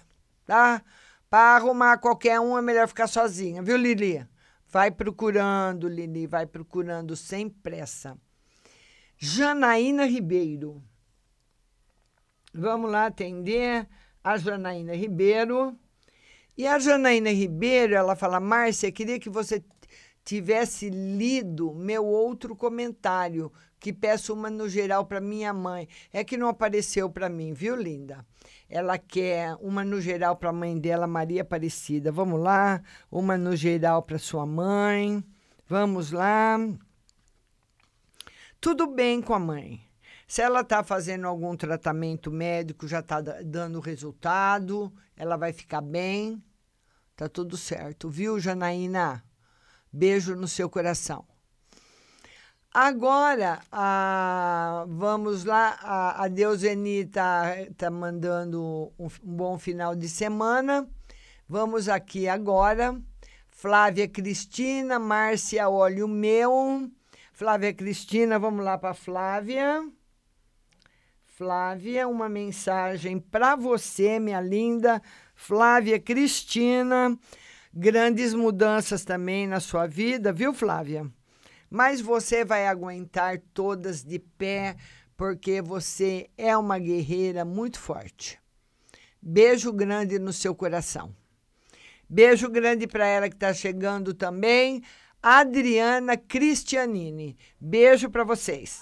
[0.46, 0.84] tá?
[1.30, 4.30] Para arrumar qualquer um é melhor ficar sozinha, viu, Lili?
[4.72, 8.18] Vai procurando, Lili, vai procurando sem pressa.
[9.18, 10.82] Janaína Ribeiro.
[12.54, 13.88] Vamos lá atender
[14.24, 15.78] a Janaína Ribeiro.
[16.58, 19.62] E a Janaína Ribeiro, ela fala: Márcia, queria que você
[20.24, 25.88] tivesse lido meu outro comentário, que peço uma no geral para minha mãe.
[26.14, 28.26] É que não apareceu para mim, viu, linda?
[28.74, 32.10] Ela quer uma no geral para a mãe dela, Maria Aparecida.
[32.10, 35.22] Vamos lá, uma no geral para sua mãe.
[35.68, 36.58] Vamos lá.
[38.62, 39.82] Tudo bem com a mãe.
[40.26, 46.42] Se ela está fazendo algum tratamento médico, já está dando resultado, ela vai ficar bem.
[47.14, 49.22] Tá tudo certo, viu, Janaína?
[49.92, 51.26] Beijo no seu coração.
[52.74, 60.08] Agora, a, vamos lá, a, a Deuseni está tá mandando um, um bom final de
[60.08, 60.88] semana.
[61.50, 62.98] Vamos aqui agora.
[63.50, 66.90] Flávia Cristina, Márcia Olho Meu.
[67.34, 69.86] Flávia Cristina, vamos lá para Flávia.
[71.26, 75.02] Flávia, uma mensagem para você, minha linda.
[75.36, 77.20] Flávia Cristina.
[77.74, 81.12] Grandes mudanças também na sua vida, viu, Flávia?
[81.72, 84.76] Mas você vai aguentar todas de pé,
[85.16, 88.38] porque você é uma guerreira muito forte.
[89.22, 91.16] Beijo grande no seu coração.
[92.10, 94.84] Beijo grande para ela que está chegando também,
[95.24, 97.38] Adriana Cristianini.
[97.58, 98.82] Beijo para vocês.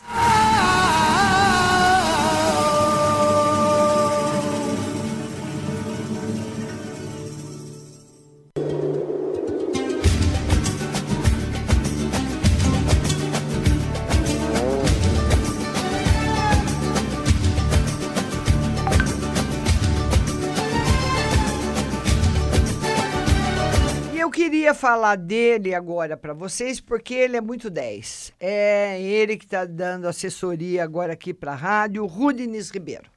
[24.69, 28.33] Queria falar dele agora para vocês porque ele é muito 10.
[28.39, 33.09] É ele que está dando assessoria agora aqui para a rádio, Rudines Ribeiro.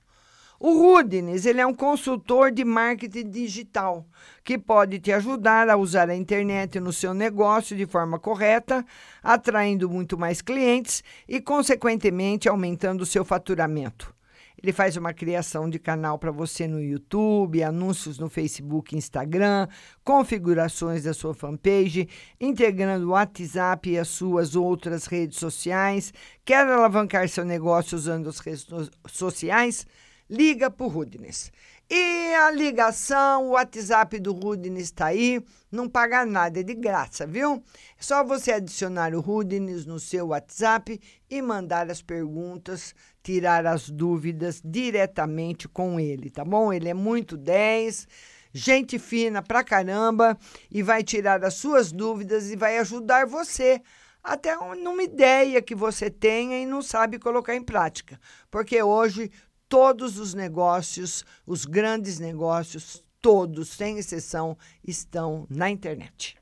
[0.59, 4.07] O Rudines, ele é um consultor de marketing digital
[4.42, 8.82] que pode te ajudar a usar a internet no seu negócio de forma correta,
[9.22, 14.14] atraindo muito mais clientes e, consequentemente, aumentando o seu faturamento.
[14.62, 19.66] Ele faz uma criação de canal para você no YouTube, anúncios no Facebook Instagram,
[20.04, 22.08] configurações da sua fanpage,
[22.40, 26.14] integrando o WhatsApp e as suas outras redes sociais.
[26.44, 28.66] Quer alavancar seu negócio usando as redes
[29.08, 29.86] sociais?
[30.30, 31.50] Liga para o Rudness.
[31.90, 37.26] E a ligação, o WhatsApp do Rudness está aí, não paga nada, é de graça,
[37.26, 37.62] viu?
[37.98, 40.98] É só você adicionar o Rudness no seu WhatsApp
[41.28, 46.72] e mandar as perguntas, tirar as dúvidas diretamente com ele, tá bom?
[46.72, 48.06] Ele é muito 10,
[48.52, 50.36] gente fina pra caramba
[50.70, 53.80] e vai tirar as suas dúvidas e vai ajudar você
[54.22, 58.20] até numa ideia que você tenha e não sabe colocar em prática.
[58.50, 59.30] Porque hoje
[59.68, 64.56] todos os negócios, os grandes negócios, todos, sem exceção,
[64.86, 66.36] estão na internet.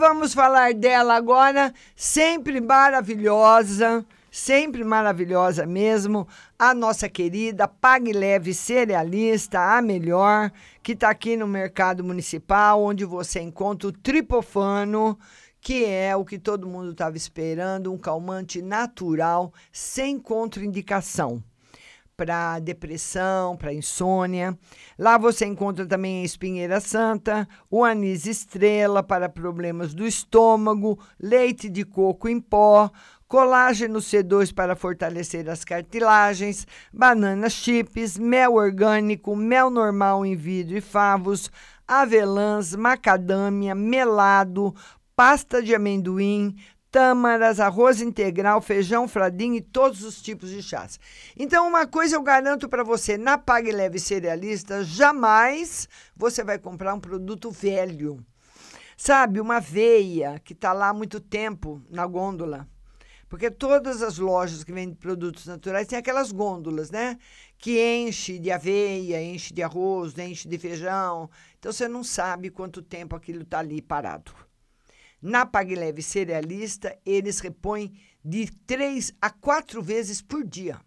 [0.00, 6.26] Vamos falar dela agora, sempre maravilhosa, sempre maravilhosa mesmo,
[6.58, 10.50] a nossa querida Pague Leve Cerealista, a melhor,
[10.82, 15.18] que está aqui no mercado municipal, onde você encontra o tripofano,
[15.60, 21.44] que é o que todo mundo estava esperando, um calmante natural, sem contraindicação
[22.20, 24.54] para depressão, para insônia.
[24.98, 31.70] Lá você encontra também a espinheira santa, o anis estrela para problemas do estômago, leite
[31.70, 32.90] de coco em pó,
[33.26, 40.82] colágeno C2 para fortalecer as cartilagens, banana chips, mel orgânico, mel normal em vidro e
[40.82, 41.50] favos,
[41.88, 44.74] avelãs, macadâmia, melado,
[45.16, 46.54] pasta de amendoim,
[46.90, 50.98] tâmaras, arroz integral, feijão, fradinho e todos os tipos de chás.
[51.36, 56.94] Então, uma coisa eu garanto para você, na Pague Leve Cerealista, jamais você vai comprar
[56.94, 58.24] um produto velho.
[58.96, 62.68] Sabe, uma veia que está lá há muito tempo na gôndola.
[63.30, 67.16] Porque todas as lojas que vendem produtos naturais têm aquelas gôndolas, né?
[67.56, 71.30] Que enche de aveia, enche de arroz, enche de feijão.
[71.56, 74.49] Então você não sabe quanto tempo aquilo está ali parado.
[75.22, 77.92] Na PagLeve Cerealista, eles repõem
[78.24, 80.80] de três a quatro vezes por dia.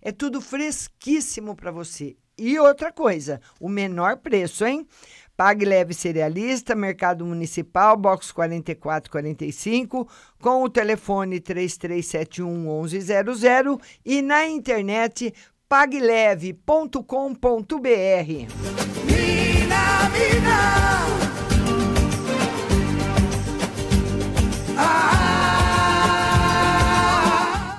[0.00, 2.16] É tudo fresquíssimo para você.
[2.36, 4.86] E outra coisa, o menor preço, hein?
[5.36, 10.08] Pague Leve Cerealista, Mercado Municipal, box 4445,
[10.40, 15.32] com o telefone 3371 1100 e na internet
[15.68, 16.98] pagleve.com.br.
[19.06, 21.23] Mina, mina.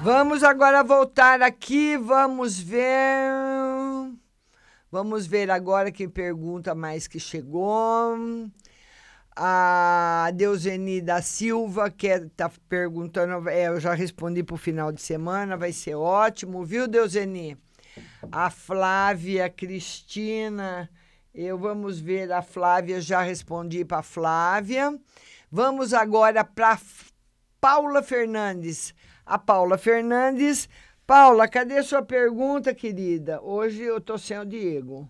[0.04, 3.32] Vamos agora voltar aqui, vamos ver.
[4.92, 8.18] Vamos ver agora quem pergunta mais que chegou.
[9.36, 15.02] A Deuseni da Silva, que está perguntando, é, eu já respondi para o final de
[15.02, 17.58] semana, vai ser ótimo, viu, Deuseni?
[18.32, 20.90] A Flávia Cristina,
[21.34, 24.98] eu vamos ver a Flávia, já respondi para a Flávia.
[25.58, 26.78] Vamos agora para
[27.62, 28.94] Paula Fernandes.
[29.26, 30.68] A Paula Fernandes
[31.08, 33.42] Paula, cadê sua pergunta, querida?
[33.42, 35.08] Hoje eu tô sem o Diego.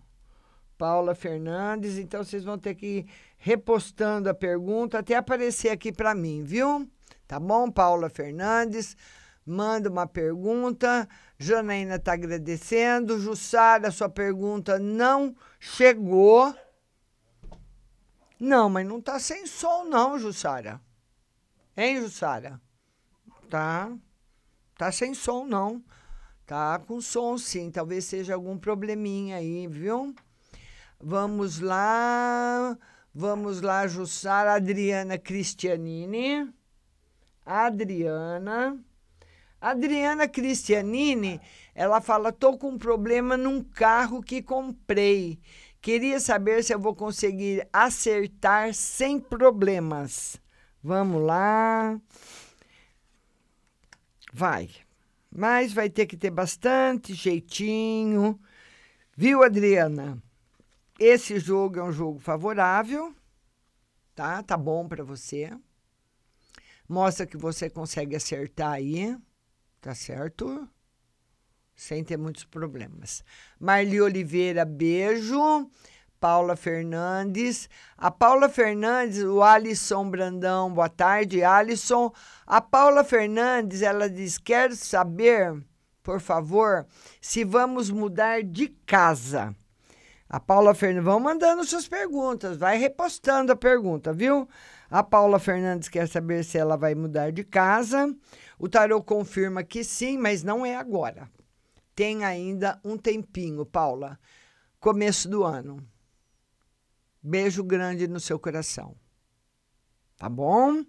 [0.77, 3.05] Paula Fernandes, então vocês vão ter que ir
[3.39, 6.87] repostando a pergunta até aparecer aqui para mim, viu?
[7.27, 8.95] Tá bom, Paula Fernandes?
[9.43, 11.09] Manda uma pergunta.
[11.39, 13.19] Janaína está agradecendo.
[13.19, 16.53] Jussara, sua pergunta não chegou.
[18.45, 20.79] Não, mas não tá sem som, não, Jussara.
[21.75, 22.61] Hein, Jussara?
[23.49, 23.91] Tá.
[24.77, 25.83] Tá sem som, não.
[26.45, 27.71] Tá com som, sim.
[27.71, 30.13] Talvez seja algum probleminha aí, viu?
[30.99, 32.77] Vamos lá.
[33.11, 34.53] Vamos lá, Jussara.
[34.53, 36.47] Adriana Cristianini.
[37.43, 38.79] Adriana.
[39.59, 41.41] Adriana Cristianini,
[41.73, 45.39] ela fala: tô com um problema num carro que comprei.
[45.85, 50.35] Queria saber se eu vou conseguir acertar sem problemas.
[50.81, 52.01] Vamos lá.
[54.33, 54.71] Vai.
[55.29, 58.39] Mas vai ter que ter bastante jeitinho.
[59.15, 60.19] Viu, Adriana?
[60.99, 63.15] Esse jogo é um jogo favorável,
[64.15, 64.41] tá?
[64.41, 65.55] Tá bom para você.
[66.89, 69.15] Mostra que você consegue acertar aí,
[69.79, 70.67] tá certo?
[71.75, 73.23] Sem ter muitos problemas.
[73.59, 75.69] Marli Oliveira, beijo.
[76.19, 77.69] Paula Fernandes.
[77.97, 82.11] A Paula Fernandes, o Alisson Brandão, boa tarde, Alisson.
[82.47, 85.53] A Paula Fernandes, ela diz: quero saber,
[86.01, 86.87] por favor,
[87.21, 89.53] se vamos mudar de casa.
[90.27, 94.49] A Paula Fernandes, vão mandando suas perguntas, vai repostando a pergunta, viu?
[94.89, 98.11] A Paula Fernandes quer saber se ela vai mudar de casa.
[98.57, 101.29] O tarô confirma que sim, mas não é agora.
[101.95, 104.19] Tem ainda um tempinho, Paula.
[104.81, 105.77] Começo do ano.
[107.23, 108.95] Beijo grande no seu coração.
[110.17, 110.83] Tá bom?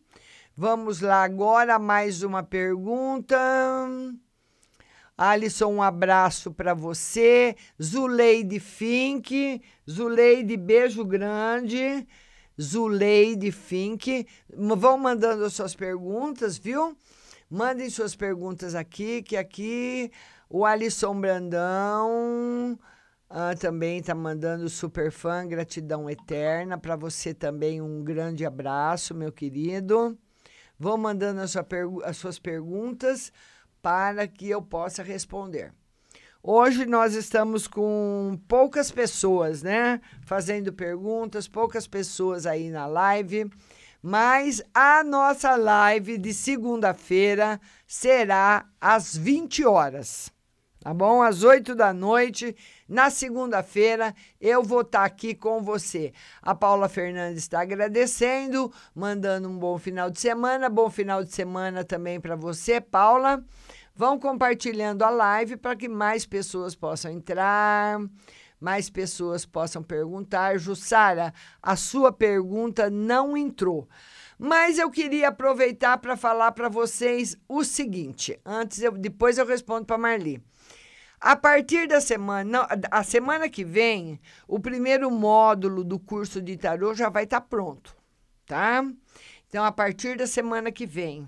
[0.57, 3.39] Vamos lá agora, mais uma pergunta.
[5.17, 7.57] Alisson, um abraço para você.
[7.81, 9.63] Zuleide Fink.
[9.89, 12.07] Zuleide, beijo grande.
[12.61, 14.27] Zuleide Fink.
[14.53, 16.97] Vão mandando as suas perguntas, viu?
[17.49, 20.11] Mandem suas perguntas aqui, que aqui
[20.49, 22.79] o Alisson Brandão
[23.29, 26.79] ah, também está mandando super fã, gratidão eterna.
[26.79, 30.17] Para você também, um grande abraço, meu querido.
[30.79, 31.67] Vão mandando a sua
[32.05, 33.33] as suas perguntas
[33.83, 35.73] para que eu possa responder.
[36.43, 40.01] Hoje nós estamos com poucas pessoas, né?
[40.25, 43.51] Fazendo perguntas, poucas pessoas aí na live.
[44.01, 50.36] Mas a nossa live de segunda-feira será às 20 horas
[50.87, 51.21] tá bom?
[51.21, 52.55] Às 8 da noite,
[52.89, 56.13] na segunda-feira, eu vou estar tá aqui com você.
[56.41, 60.69] A Paula Fernandes está agradecendo, mandando um bom final de semana.
[60.69, 63.45] Bom final de semana também para você, Paula.
[63.97, 67.99] Vão compartilhando a live para que mais pessoas possam entrar,
[68.61, 70.57] mais pessoas possam perguntar.
[70.57, 73.89] Jussara, a sua pergunta não entrou.
[74.39, 78.39] Mas eu queria aproveitar para falar para vocês o seguinte.
[78.45, 80.41] Antes, eu, depois eu respondo para Marli.
[81.21, 86.57] A partir da semana, não, a semana que vem, o primeiro módulo do curso de
[86.57, 87.97] tarô já vai estar tá pronto,
[88.45, 88.85] tá?
[89.49, 91.27] Então, a partir da semana que vem,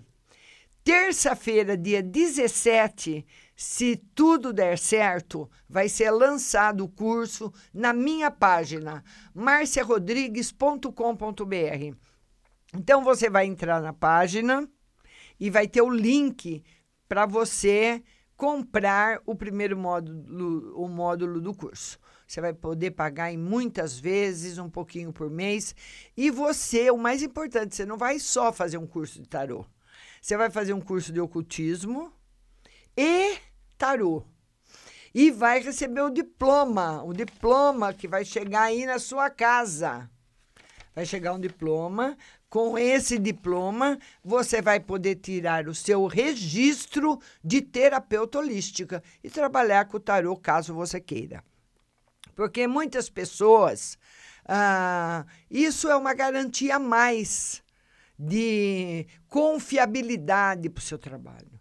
[0.84, 3.26] terça-feira, dia 17,
[3.57, 9.03] se tudo der certo, vai ser lançado o curso na minha página
[9.34, 11.97] marciarodrigues.com.br.
[12.74, 14.68] Então você vai entrar na página
[15.41, 16.62] e vai ter o link
[17.09, 18.03] para você
[18.39, 21.99] comprar o primeiro módulo, o módulo do curso.
[22.24, 25.74] Você vai poder pagar em muitas vezes, um pouquinho por mês.
[26.16, 29.66] E você, o mais importante, você não vai só fazer um curso de tarô.
[30.22, 32.12] Você vai fazer um curso de ocultismo
[32.97, 33.39] e
[33.76, 34.22] tarô.
[35.12, 40.09] E vai receber o diploma, o diploma que vai chegar aí na sua casa.
[40.95, 42.16] Vai chegar um diploma.
[42.49, 49.85] Com esse diploma, você vai poder tirar o seu registro de terapeuta holística e trabalhar
[49.85, 51.45] com o tarô caso você queira.
[52.35, 53.99] Porque muitas pessoas,
[54.47, 57.63] ah, isso é uma garantia a mais
[58.19, 61.61] de confiabilidade para o seu trabalho.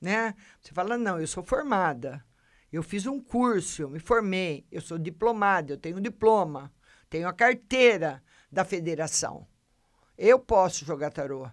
[0.00, 0.34] Né?
[0.60, 2.24] Você fala, não, eu sou formada,
[2.72, 6.72] eu fiz um curso, eu me formei, eu sou diplomada, eu tenho diploma,
[7.08, 8.20] tenho a carteira
[8.50, 9.46] da federação.
[10.16, 11.48] Eu posso jogar tarô.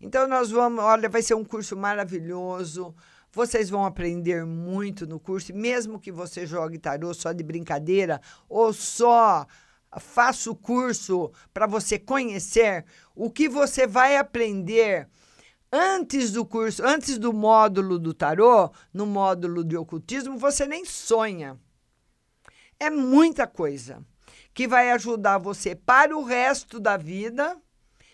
[0.00, 2.94] Então nós vamos, olha, vai ser um curso maravilhoso.
[3.32, 8.72] Vocês vão aprender muito no curso, mesmo que você jogue tarô só de brincadeira ou
[8.72, 9.46] só
[9.98, 12.84] faça o curso para você conhecer
[13.14, 15.08] o que você vai aprender
[15.72, 21.58] antes do curso, antes do módulo do tarô, no módulo de ocultismo, você nem sonha.
[22.78, 24.04] É muita coisa
[24.52, 27.60] que vai ajudar você para o resto da vida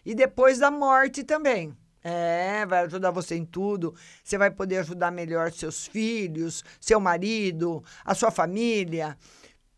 [0.05, 1.77] e depois da morte também.
[2.03, 3.95] É, vai ajudar você em tudo.
[4.25, 9.17] Você vai poder ajudar melhor seus filhos, seu marido, a sua família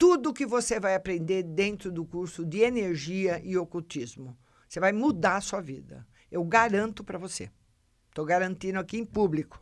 [0.03, 4.37] tudo que você vai aprender dentro do curso de energia e ocultismo.
[4.69, 6.05] Você vai mudar a sua vida.
[6.29, 7.49] Eu garanto para você.
[8.09, 9.62] Estou garantindo aqui em público.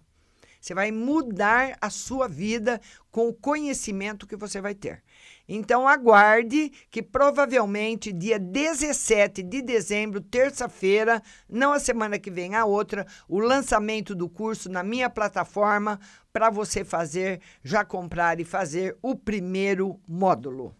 [0.60, 2.80] Você vai mudar a sua vida
[3.10, 5.02] com o conhecimento que você vai ter.
[5.48, 12.64] Então, aguarde que provavelmente dia 17 de dezembro, terça-feira, não a semana que vem, a
[12.64, 15.98] outra, o lançamento do curso na minha plataforma
[16.32, 20.76] para você fazer, já comprar e fazer o primeiro módulo.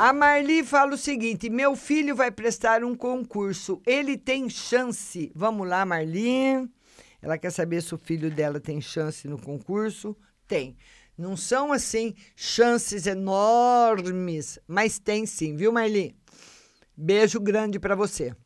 [0.00, 3.82] A Marli fala o seguinte: meu filho vai prestar um concurso.
[3.84, 5.32] Ele tem chance.
[5.34, 6.70] Vamos lá, Marli.
[7.20, 10.16] Ela quer saber se o filho dela tem chance no concurso.
[10.46, 10.76] Tem.
[11.16, 16.14] Não são assim chances enormes, mas tem sim, viu, Marli?
[16.96, 18.36] Beijo grande para você.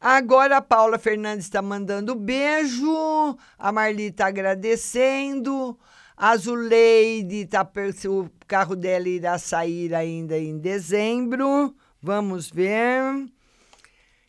[0.00, 5.78] Agora a Paula Fernandes está mandando beijo, a Marli está agradecendo.
[6.16, 7.68] A Zuleide, tá,
[8.08, 11.74] o carro dela irá sair ainda em dezembro.
[12.00, 13.28] Vamos ver.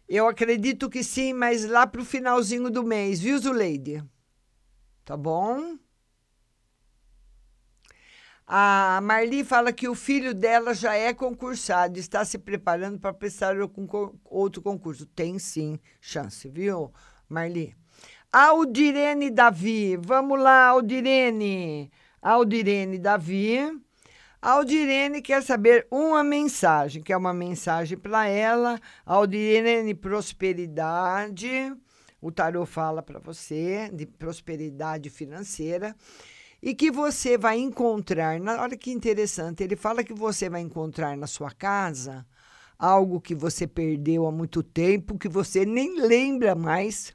[0.07, 4.03] Eu acredito que sim, mas lá para o finalzinho do mês, viu, Zuleide?
[5.03, 5.77] Tá bom?
[8.45, 13.55] A Marli fala que o filho dela já é concursado, está se preparando para prestar
[14.25, 15.05] outro concurso.
[15.05, 16.93] Tem sim chance, viu,
[17.27, 17.75] Marli?
[18.35, 19.95] Aldirene Davi.
[19.95, 21.91] Vamos lá, Aldirene.
[22.19, 23.59] Aldirene Davi.
[24.41, 28.79] Aldirene quer saber uma mensagem, que é uma mensagem para ela.
[29.05, 31.47] Aldirene, prosperidade.
[32.19, 35.95] O tarô fala para você de prosperidade financeira
[36.59, 38.39] e que você vai encontrar.
[38.39, 42.25] Na, olha que interessante, ele fala que você vai encontrar na sua casa
[42.79, 47.13] algo que você perdeu há muito tempo, que você nem lembra mais.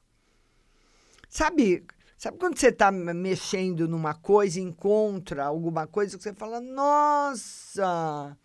[1.29, 1.85] Sabe,
[2.17, 8.37] sabe quando você está mexendo numa coisa encontra alguma coisa que você fala, nossa,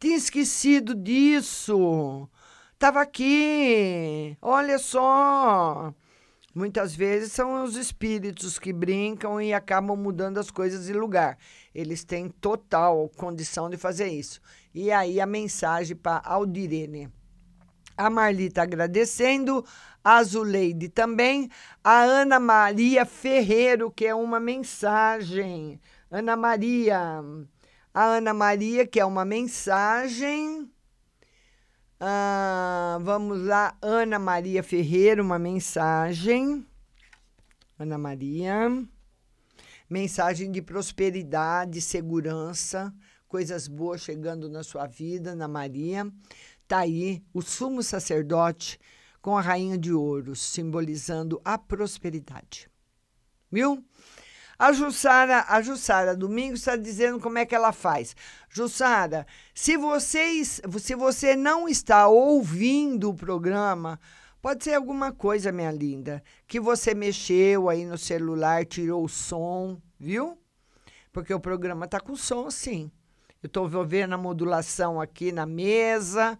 [0.00, 2.28] tinha esquecido disso,
[2.74, 5.94] estava aqui, olha só.
[6.52, 11.36] Muitas vezes são os espíritos que brincam e acabam mudando as coisas de lugar.
[11.74, 14.40] Eles têm total condição de fazer isso.
[14.74, 17.12] E aí a mensagem para Aldirene.
[17.94, 19.64] A Marli está agradecendo,
[20.06, 21.50] a Zuleide também,
[21.82, 25.80] a Ana Maria Ferreiro, que é uma mensagem.
[26.08, 27.20] Ana Maria,
[27.92, 30.70] a Ana Maria, que é uma mensagem.
[31.98, 36.64] Ah, vamos lá, Ana Maria Ferreira, uma mensagem.
[37.76, 38.86] Ana Maria.
[39.90, 42.94] Mensagem de prosperidade, segurança,
[43.26, 46.08] coisas boas chegando na sua vida, Ana Maria.
[46.62, 48.78] Está aí o sumo sacerdote
[49.26, 52.70] com a rainha de ouros, simbolizando a prosperidade.
[53.50, 53.84] Viu?
[54.56, 58.14] A Jussara, a Jussara Domingos está dizendo como é que ela faz.
[58.48, 63.98] Jussara, se, vocês, se você não está ouvindo o programa,
[64.40, 69.76] Pode ser alguma coisa, minha linda, que você mexeu aí no celular, tirou o som,
[69.98, 70.38] viu?
[71.12, 72.88] Porque o programa tá com som sim.
[73.42, 76.38] Eu estou vendo a modulação aqui na mesa.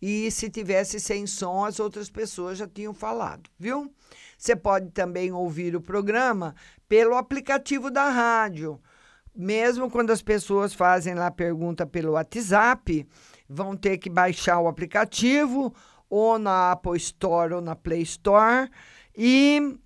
[0.00, 3.92] E se tivesse sem som, as outras pessoas já tinham falado, viu?
[4.38, 6.54] Você pode também ouvir o programa
[6.88, 8.80] pelo aplicativo da rádio.
[9.36, 13.06] Mesmo quando as pessoas fazem lá pergunta pelo WhatsApp,
[13.48, 15.74] vão ter que baixar o aplicativo
[16.08, 18.70] ou na Apple Store ou na Play Store
[19.16, 19.78] e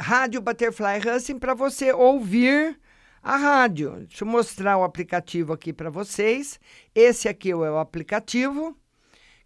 [0.00, 2.80] Rádio Butterfly Hustling para você ouvir
[3.22, 4.06] a rádio.
[4.06, 6.58] Deixa eu mostrar o aplicativo aqui para vocês.
[6.94, 8.76] Esse aqui é o aplicativo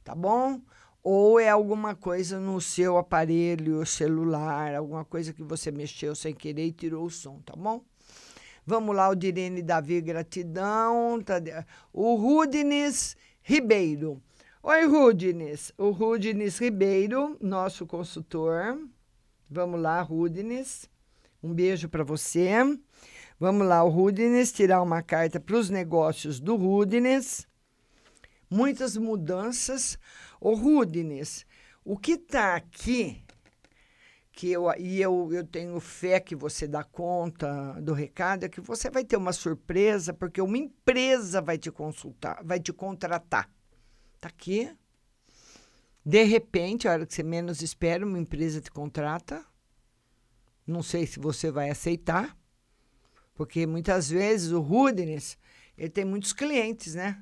[0.03, 0.59] tá bom?
[1.03, 6.67] Ou é alguma coisa no seu aparelho celular, alguma coisa que você mexeu sem querer
[6.67, 7.83] e tirou o som, tá bom?
[8.65, 11.21] Vamos lá, o Direne Davi, gratidão.
[11.21, 11.35] Tá,
[11.91, 14.21] o Rudines Ribeiro.
[14.61, 15.73] Oi, Rudines.
[15.77, 18.79] O Rudines Ribeiro, nosso consultor.
[19.49, 20.89] Vamos lá, Rudines.
[21.43, 22.49] Um beijo para você.
[23.37, 27.45] Vamos lá, o Rudines, tirar uma carta para os negócios do Rudines.
[28.53, 29.97] Muitas mudanças.
[30.39, 31.43] Ô, Rudines,
[31.83, 33.25] o que está aqui,
[34.31, 38.61] que eu, e eu, eu tenho fé que você dá conta do recado, é que
[38.61, 43.49] você vai ter uma surpresa, porque uma empresa vai te consultar, vai te contratar.
[44.17, 44.71] Está aqui.
[46.05, 49.43] De repente, a hora que você menos espera, uma empresa te contrata.
[50.67, 52.37] Não sei se você vai aceitar,
[53.33, 55.39] porque muitas vezes o Rudines,
[55.75, 57.19] ele tem muitos clientes, né?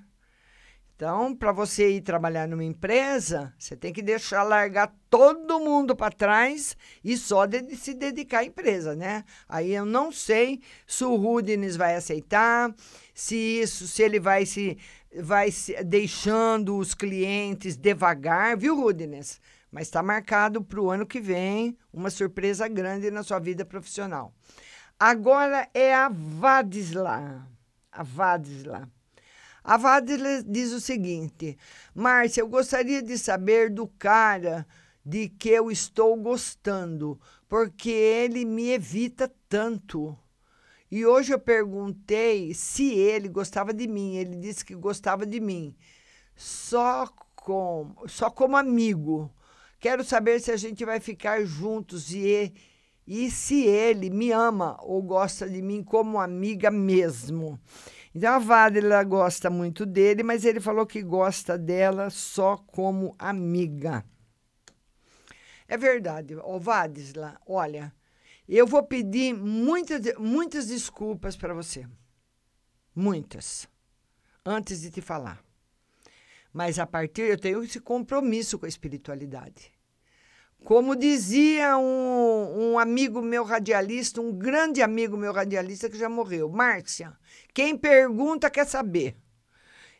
[1.01, 6.13] Então, para você ir trabalhar numa empresa, você tem que deixar largar todo mundo para
[6.13, 9.23] trás e só de, se dedicar à empresa, né?
[9.49, 12.71] Aí eu não sei se o Rudines vai aceitar,
[13.15, 14.77] se isso, se ele vai se
[15.19, 19.41] vai se, deixando os clientes devagar, viu, Rudines?
[19.71, 24.31] Mas está marcado para o ano que vem uma surpresa grande na sua vida profissional.
[24.99, 27.47] Agora é a Vadisla.
[27.91, 28.87] A Vadisla.
[29.63, 31.57] A Vadila diz o seguinte:
[31.93, 34.65] Márcia, eu gostaria de saber do cara
[35.05, 40.17] de que eu estou gostando, porque ele me evita tanto.
[40.91, 44.15] E hoje eu perguntei se ele gostava de mim.
[44.15, 45.75] Ele disse que gostava de mim,
[46.35, 49.31] só, com, só como amigo.
[49.79, 52.53] Quero saber se a gente vai ficar juntos e,
[53.07, 57.59] e se ele me ama ou gosta de mim como amiga mesmo.
[58.13, 64.03] Então a Vadila gosta muito dele, mas ele falou que gosta dela só como amiga.
[65.67, 67.93] É verdade, ô Vadisla, olha,
[68.47, 71.87] eu vou pedir muitas, muitas desculpas para você.
[72.93, 73.69] Muitas.
[74.45, 75.41] Antes de te falar.
[76.51, 79.71] Mas a partir eu tenho esse compromisso com a espiritualidade.
[80.63, 86.49] Como dizia um, um, amigo meu radialista, um grande amigo meu radialista que já morreu,
[86.49, 87.13] Márcia,
[87.53, 89.15] quem pergunta quer saber.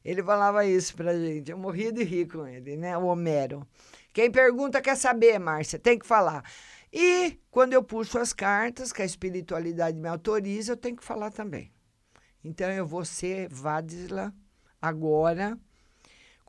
[0.06, 2.98] Ele falava isso pra gente, eu morria de rir com ele, né?
[2.98, 3.68] O Homero.
[4.14, 6.44] Quem pergunta quer saber, Márcia, tem que falar.
[6.94, 11.32] E quando eu puxo as cartas, que a espiritualidade me autoriza, eu tenho que falar
[11.32, 11.72] também.
[12.44, 14.34] Então eu vou ser Vadisla
[14.82, 15.58] agora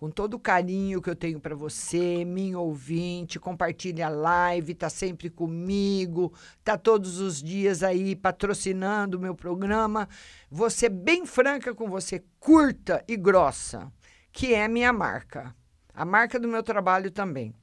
[0.03, 4.91] com todo o carinho que eu tenho para você, minha ouvinte, compartilha a live, tá
[4.91, 6.35] sempre comigo,
[6.65, 10.09] tá todos os dias aí patrocinando o meu programa.
[10.51, 13.93] Você bem franca com você, curta e grossa,
[14.33, 15.55] que é minha marca.
[15.95, 17.55] A marca do meu trabalho também.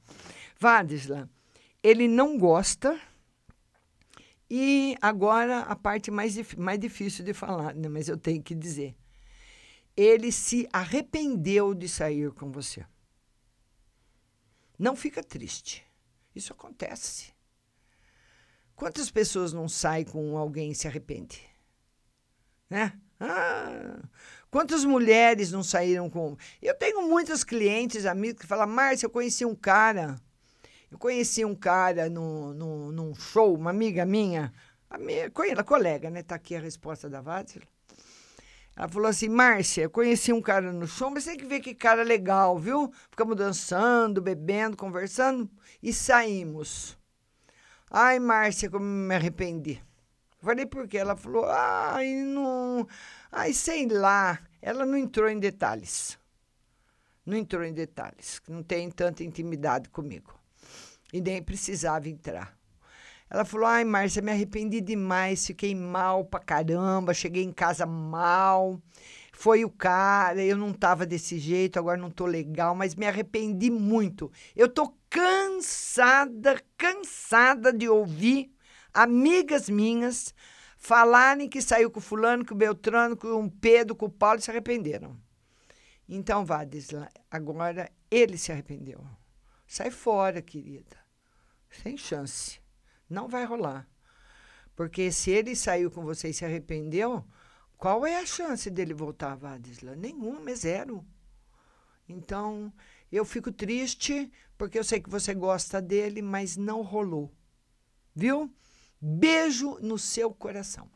[0.58, 1.28] Vadisla,
[1.82, 2.98] ele não gosta
[4.48, 7.86] e agora a parte mais, mais difícil de falar, né?
[7.90, 8.94] mas eu tenho que dizer
[10.00, 12.86] ele se arrependeu de sair com você.
[14.78, 15.84] Não fica triste.
[16.34, 17.34] Isso acontece.
[18.74, 21.46] Quantas pessoas não saem com alguém e se arrepende?
[22.70, 22.98] Né?
[23.18, 24.00] Ah,
[24.50, 26.34] quantas mulheres não saíram com.
[26.62, 30.16] Eu tenho muitos clientes, amigos, que falam: Márcia, eu conheci um cara.
[30.90, 34.50] Eu conheci um cara no, no, num show, uma amiga minha,
[34.88, 36.22] a minha, colega, né?
[36.22, 37.66] Tá aqui a resposta da Vátila.
[38.76, 41.74] Ela falou assim: Márcia, eu conheci um cara no show, mas tem que ver que
[41.74, 42.92] cara legal, viu?
[43.10, 45.50] Ficamos dançando, bebendo, conversando
[45.82, 46.98] e saímos.
[47.90, 49.82] Ai, Márcia, como me arrependi.
[50.40, 50.98] Falei por quê?
[50.98, 52.86] Ela falou: ai, não.
[53.30, 54.40] Ai, sei lá.
[54.62, 56.18] Ela não entrou em detalhes.
[57.24, 58.40] Não entrou em detalhes.
[58.48, 60.34] Não tem tanta intimidade comigo.
[61.12, 62.59] E nem precisava entrar.
[63.30, 68.82] Ela falou: Ai, Márcia, me arrependi demais, fiquei mal pra caramba, cheguei em casa mal.
[69.32, 73.70] Foi o cara, eu não tava desse jeito, agora não tô legal, mas me arrependi
[73.70, 74.30] muito.
[74.54, 78.52] Eu tô cansada, cansada de ouvir
[78.92, 80.34] amigas minhas
[80.76, 85.16] falarem que saiu com fulano, com Beltrano, com Pedro, com o Paulo e se arrependeram.
[86.08, 89.06] Então, Vadisla, agora ele se arrependeu.
[89.66, 90.98] Sai fora, querida.
[91.70, 92.59] Sem chance.
[93.10, 93.88] Não vai rolar.
[94.76, 97.24] Porque se ele saiu com você e se arrependeu,
[97.76, 99.96] qual é a chance dele voltar, Vadisla?
[99.96, 101.04] Nenhuma, é zero.
[102.08, 102.72] Então,
[103.10, 107.32] eu fico triste porque eu sei que você gosta dele, mas não rolou.
[108.14, 108.52] Viu?
[109.00, 110.88] Beijo no seu coração.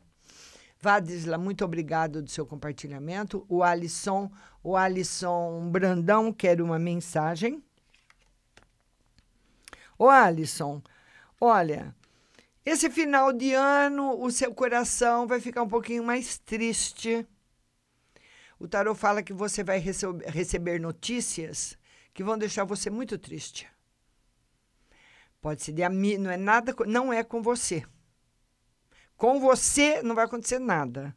[0.79, 3.47] Vadisla, muito obrigado do seu compartilhamento.
[3.49, 4.31] O Alisson,
[4.63, 7.65] o Alisson Brandão quer uma mensagem.
[9.99, 10.83] Ô Alisson,
[11.41, 11.95] olha,
[12.65, 17.27] esse final de ano, o seu coração vai ficar um pouquinho mais triste.
[18.59, 21.77] O tarot fala que você vai rece receber notícias
[22.15, 23.69] que vão deixar você muito triste.
[25.43, 27.85] Pode ser de amigo, não é nada, não é com você.
[29.15, 31.15] Com você não vai acontecer nada.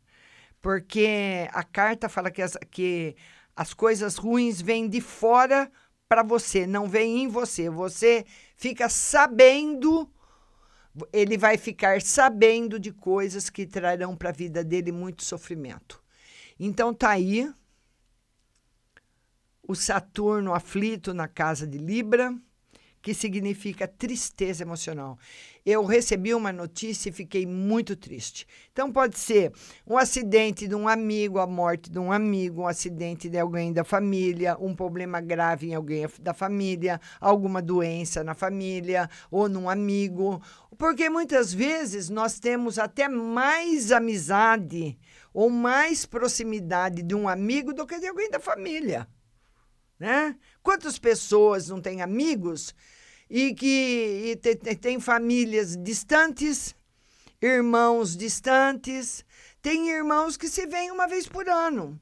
[0.61, 3.15] Porque a carta fala que as, que
[3.55, 5.71] as coisas ruins vêm de fora
[6.09, 7.69] para você, não vêm em você.
[7.69, 8.25] Você
[8.57, 10.11] fica sabendo
[11.11, 16.01] ele vai ficar sabendo de coisas que trarão para a vida dele muito sofrimento.
[16.59, 17.51] Então tá aí
[19.67, 22.33] o Saturno aflito na casa de Libra,
[23.01, 25.17] que significa tristeza emocional.
[25.65, 28.47] Eu recebi uma notícia e fiquei muito triste.
[28.71, 29.51] Então, pode ser
[29.85, 33.83] um acidente de um amigo, a morte de um amigo, um acidente de alguém da
[33.83, 40.41] família, um problema grave em alguém da família, alguma doença na família ou num amigo.
[40.77, 44.97] Porque muitas vezes nós temos até mais amizade
[45.33, 49.07] ou mais proximidade de um amigo do que de alguém da família.
[49.99, 50.35] Né?
[50.67, 52.75] Quantas pessoas não têm amigos
[53.29, 56.75] e que e te, tem famílias distantes,
[57.41, 59.23] irmãos distantes,
[59.61, 61.97] tem irmãos que se veem uma vez por ano.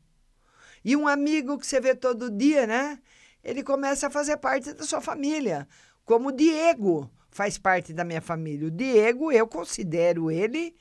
[0.83, 2.99] E um amigo que você vê todo dia, né?
[3.43, 5.67] Ele começa a fazer parte da sua família,
[6.03, 8.67] como o Diego faz parte da minha família.
[8.67, 10.75] O Diego, eu considero ele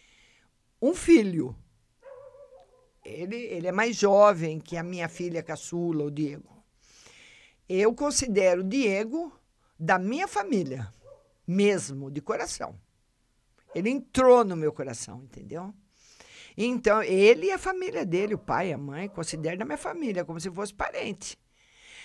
[0.80, 1.55] um filho.
[3.05, 6.53] Ele, ele é mais jovem que a minha filha caçula, o Diego.
[7.69, 9.33] Eu considero o Diego
[9.79, 10.93] da minha família,
[11.47, 12.79] mesmo, de coração.
[13.75, 15.75] Ele entrou no meu coração, entendeu?
[16.57, 20.41] Então, ele e a família dele, o pai, a mãe, considero da minha família, como
[20.41, 21.37] se fosse parente.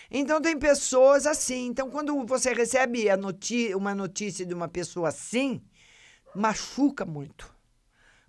[0.10, 1.68] Então, tem pessoas assim.
[1.68, 5.62] Então, quando você recebe noti uma notícia de uma pessoa assim,
[6.36, 7.54] machuca muito.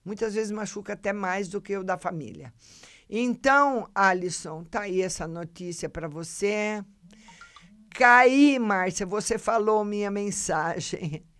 [0.04, 2.52] Muitas vezes machuca até mais do que o da família.
[3.08, 6.84] Então, Alisson, tá aí essa notícia para você.
[7.94, 11.24] Caí, Márcia, você falou minha mensagem.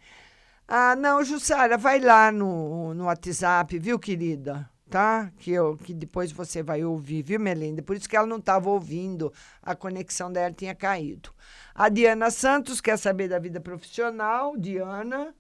[0.73, 4.71] Ah, não, Jussara, vai lá no, no WhatsApp, viu, querida?
[4.89, 5.33] Tá?
[5.37, 7.83] Que, eu, que depois você vai ouvir, viu, Melinda?
[7.83, 11.35] Por isso que ela não estava ouvindo, a conexão dela tinha caído.
[11.75, 14.57] A Diana Santos quer saber da vida profissional.
[14.57, 15.35] Diana.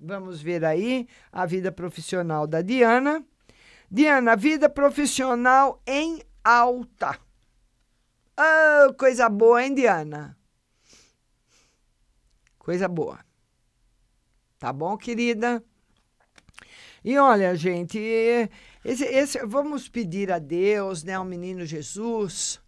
[0.00, 3.22] Vamos ver aí a vida profissional da Diana.
[3.90, 7.18] Diana, vida profissional em alta.
[8.36, 10.36] Oh, coisa boa, hein, Diana?
[12.58, 13.20] Coisa boa.
[14.58, 15.62] Tá bom, querida?
[17.04, 17.98] E olha, gente,
[18.84, 22.60] esse, esse, vamos pedir a Deus, né, ao menino Jesus,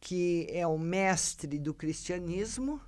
[0.00, 2.80] que é o mestre do cristianismo,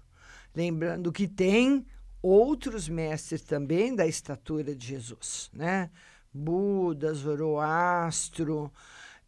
[0.55, 1.87] lembrando que tem
[2.21, 5.91] outros mestres também da estatura de Jesus, né?
[6.33, 8.73] Buda, Zoroastro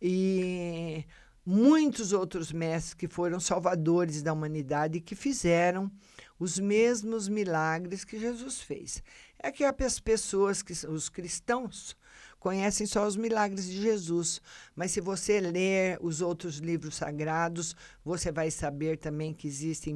[0.00, 1.04] e
[1.44, 5.90] muitos outros mestres que foram salvadores da humanidade e que fizeram
[6.38, 9.02] os mesmos milagres que Jesus fez.
[9.38, 11.96] É que as pessoas, que os cristãos,
[12.42, 14.42] conhecem só os milagres de Jesus.
[14.74, 19.94] Mas se você ler os outros livros sagrados, você vai saber também que existem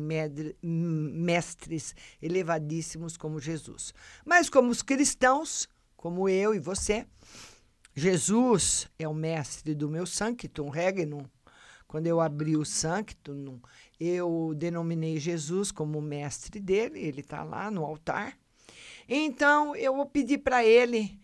[0.62, 3.92] mestres elevadíssimos como Jesus.
[4.24, 7.04] Mas como os cristãos, como eu e você,
[7.94, 11.24] Jesus é o mestre do meu Sanctum Regnum.
[11.86, 13.60] Quando eu abri o Sanctum,
[13.98, 18.36] eu denominei Jesus como mestre dele, ele está lá no altar.
[19.08, 21.20] Então, eu vou pedir para ele,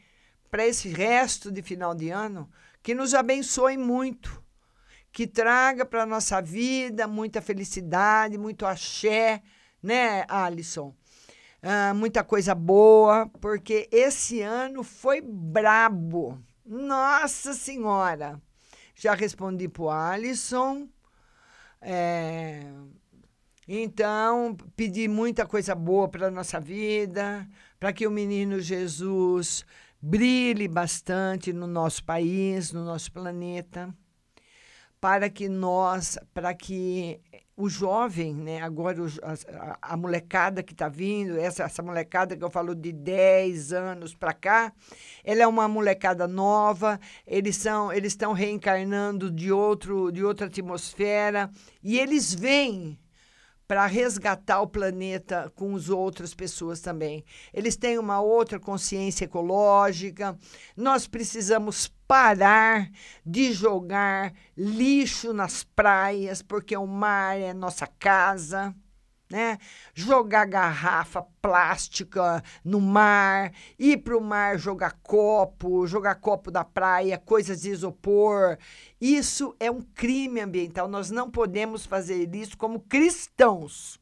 [0.51, 2.49] para esse resto de final de ano,
[2.83, 4.43] que nos abençoe muito,
[5.11, 9.43] que traga para a nossa vida muita felicidade, muito axé,
[9.83, 10.95] né, Alisson?
[11.61, 16.41] Ah, muita coisa boa, porque esse ano foi brabo.
[16.65, 18.41] Nossa Senhora!
[18.95, 20.89] Já respondi para o Alisson.
[21.81, 22.63] É,
[23.67, 29.65] então, pedi muita coisa boa para a nossa vida, para que o menino Jesus
[30.01, 33.95] brilhe bastante no nosso país, no nosso planeta,
[35.01, 37.21] para que nós, para que
[37.57, 42.51] o jovem, né, agora a, a, molecada que está vindo, essa, essa molecada que eu
[42.51, 44.73] falo de 10 anos para cá,
[45.23, 51.51] ela é uma molecada nova, eles são eles estão reencarnando de outro de outra atmosfera
[51.83, 52.99] e eles vêm
[53.73, 57.25] para resgatar o planeta com as outras pessoas também.
[57.55, 60.39] Eles têm uma outra consciência ecológica.
[60.77, 62.91] Nós precisamos parar
[63.25, 68.75] de jogar lixo nas praias, porque o mar é nossa casa
[69.33, 69.59] né?
[69.95, 77.19] Jogar garrafa plástica no mar, ir para o mar jogar copo, jogar copo da praia,
[77.19, 78.59] coisas de isopor.
[79.01, 80.87] Isso é um crime ambiental.
[80.87, 83.99] Nós não podemos fazer isso como cristãos.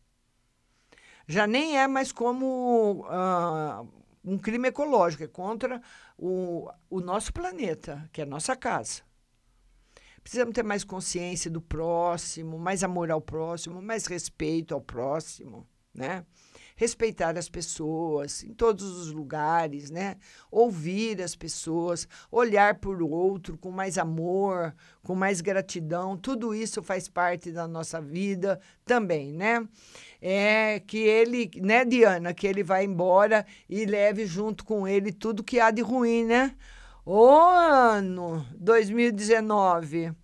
[1.26, 3.88] Já nem é mais como uh,
[4.24, 5.80] um crime ecológico, é contra
[6.18, 9.02] o, o nosso planeta, que é a nossa casa.
[10.22, 16.24] Precisamos ter mais consciência do próximo, mais amor ao próximo, mais respeito ao próximo, né?
[16.76, 20.16] Respeitar as pessoas em todos os lugares, né?
[20.50, 27.06] Ouvir as pessoas, olhar por outro com mais amor, com mais gratidão, tudo isso faz
[27.06, 29.66] parte da nossa vida também, né?
[30.22, 35.44] É que ele, né, Diana, que ele vai embora e leve junto com ele tudo
[35.44, 36.54] que há de ruim, né?
[37.12, 40.14] O ano 2019.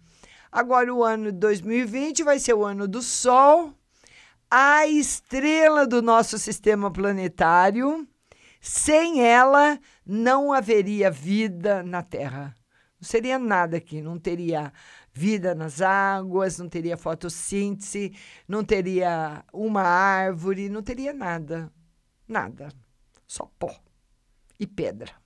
[0.52, 3.74] Agora, o ano 2020 vai ser o ano do Sol,
[4.48, 8.06] a estrela do nosso sistema planetário.
[8.60, 12.54] Sem ela, não haveria vida na Terra.
[13.00, 14.72] Não seria nada aqui, não teria
[15.12, 18.16] vida nas águas, não teria fotossíntese,
[18.46, 21.68] não teria uma árvore, não teria nada.
[22.28, 22.68] Nada.
[23.26, 23.74] Só pó
[24.60, 25.25] e pedra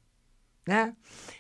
[0.71, 0.95] né?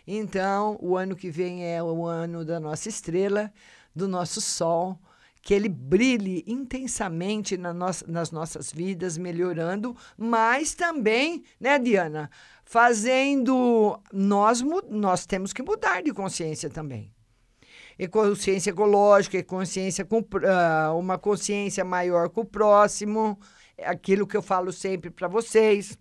[0.04, 3.52] Então, o ano que vem é o ano da nossa estrela,
[3.94, 4.98] do nosso sol,
[5.40, 12.28] que ele brilhe intensamente na nossa, nas nossas vidas, melhorando, mas também, né, Diana,
[12.64, 17.14] fazendo nós nós temos que mudar de consciência também.
[17.96, 23.38] E consciência ecológica, e consciência com uh, uma consciência maior com o próximo,
[23.78, 25.96] é aquilo que eu falo sempre para vocês.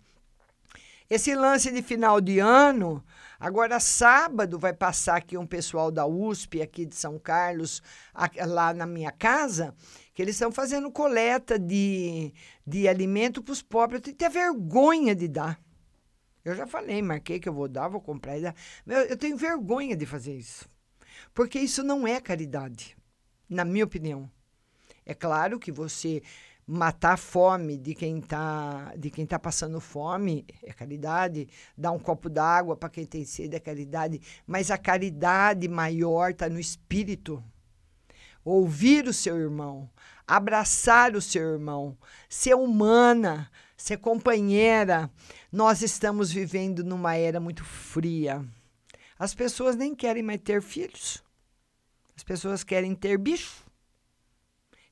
[1.10, 3.04] Esse lance de final de ano,
[3.40, 7.82] Agora, sábado, vai passar aqui um pessoal da USP, aqui de São Carlos,
[8.46, 9.74] lá na minha casa,
[10.12, 12.34] que eles estão fazendo coleta de,
[12.66, 14.00] de alimento para os pobres.
[14.00, 15.58] Eu tenho que ter vergonha de dar.
[16.44, 18.54] Eu já falei, marquei que eu vou dar, vou comprar e dar.
[18.86, 20.68] Eu tenho vergonha de fazer isso.
[21.32, 22.94] Porque isso não é caridade,
[23.48, 24.30] na minha opinião.
[25.06, 26.22] É claro que você
[26.72, 31.98] matar a fome de quem está de quem tá passando fome é caridade, dar um
[31.98, 37.42] copo d'água para quem tem sede é caridade, mas a caridade maior está no espírito.
[38.44, 39.90] Ouvir o seu irmão,
[40.26, 41.98] abraçar o seu irmão,
[42.28, 45.10] ser humana, ser companheira.
[45.50, 48.44] Nós estamos vivendo numa era muito fria.
[49.18, 51.22] As pessoas nem querem mais ter filhos.
[52.16, 53.64] As pessoas querem ter bicho.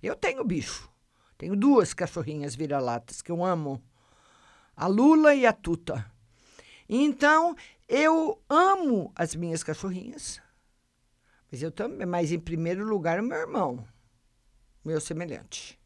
[0.02, 0.87] Eu tenho bicho.
[1.38, 3.80] Tenho duas cachorrinhas vira-latas que eu amo,
[4.76, 6.10] a Lula e a Tuta.
[6.88, 7.54] Então,
[7.88, 10.42] eu amo as minhas cachorrinhas,
[11.50, 13.86] mas eu também, mas em primeiro lugar o meu irmão,
[14.84, 15.78] meu semelhante.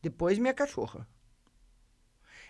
[0.00, 1.06] Depois minha cachorra.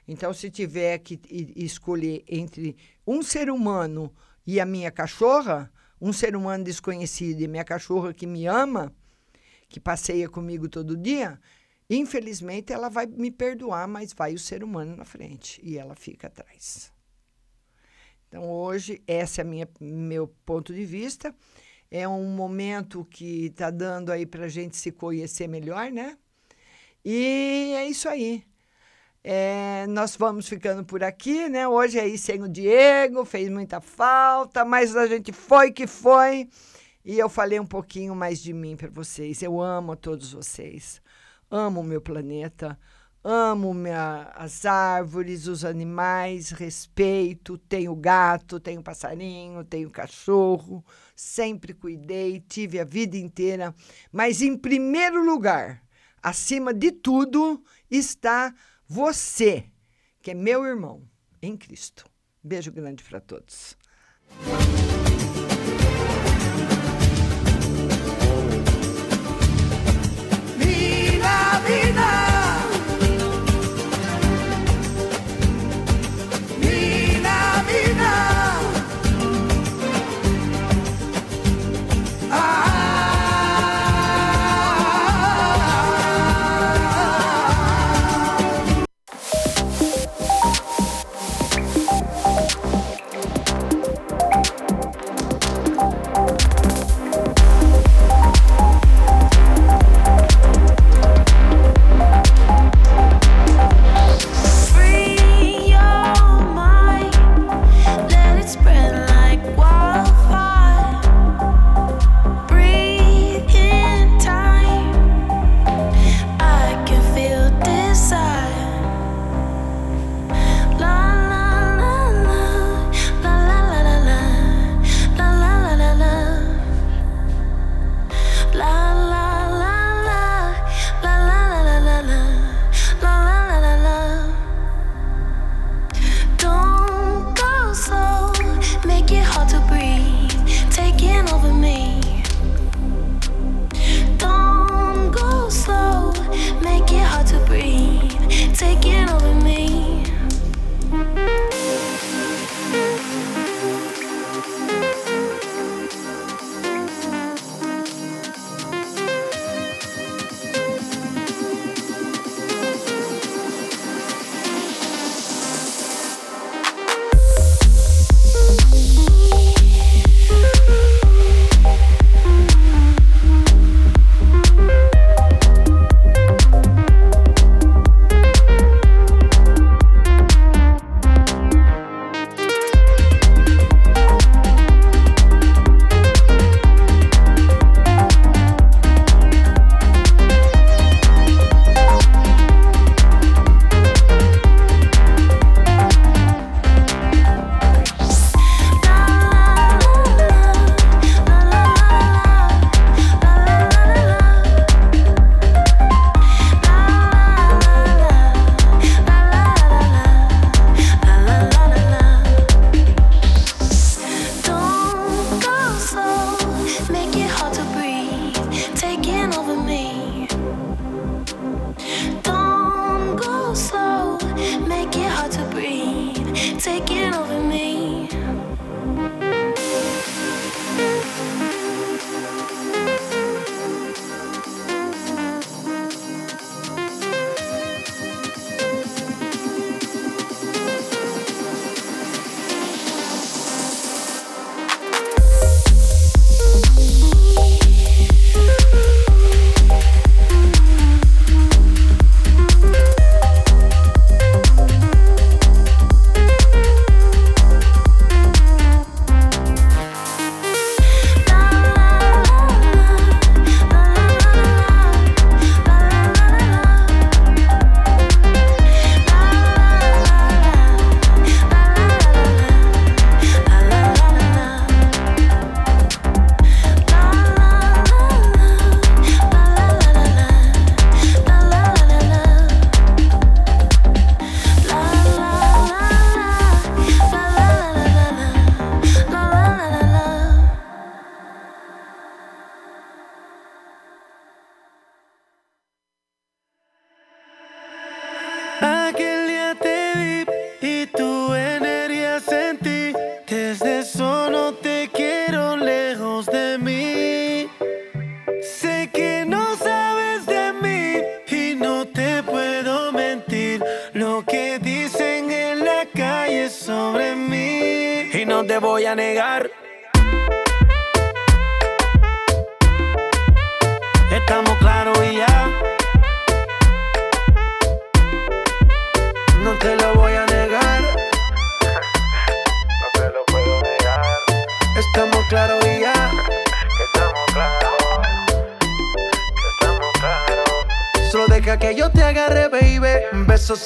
[0.07, 1.21] Então, se tiver que
[1.57, 4.15] escolher entre um ser humano
[4.47, 8.95] e a minha cachorra, um ser humano desconhecido e minha cachorra que me ama,
[9.69, 11.41] que passeia comigo todo dia,
[11.95, 16.27] Infelizmente, ela vai me perdoar, mas vai o ser humano na frente e ela fica
[16.27, 16.91] atrás.
[18.27, 21.35] Então, hoje, esse é minha, meu ponto de vista.
[21.91, 26.17] É um momento que está dando aí para a gente se conhecer melhor, né?
[27.05, 28.43] E é isso aí.
[29.23, 31.69] É, nós vamos ficando por aqui, né?
[31.69, 36.49] Hoje aí sem o Diego, fez muita falta, mas a gente foi que foi.
[37.05, 39.43] E eu falei um pouquinho mais de mim para vocês.
[39.43, 41.03] Eu amo todos vocês.
[41.53, 42.79] Amo o meu planeta
[43.25, 50.85] amo minha, as árvores, os animais, respeito, tenho gato, tenho passarinho, tenho cachorro,
[51.15, 53.75] sempre cuidei, tive a vida inteira,
[54.11, 55.83] mas em primeiro lugar,
[56.23, 58.53] acima de tudo, está
[58.89, 59.67] você,
[60.21, 61.09] que é meu irmão
[61.41, 62.05] em Cristo.
[62.43, 63.77] Beijo grande para todos.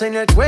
[0.03, 0.46] in it.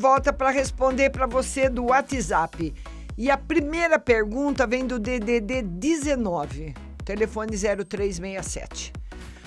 [0.00, 2.74] Volta para responder para você do WhatsApp.
[3.18, 6.74] E a primeira pergunta vem do DDD 19,
[7.04, 8.94] telefone 0367.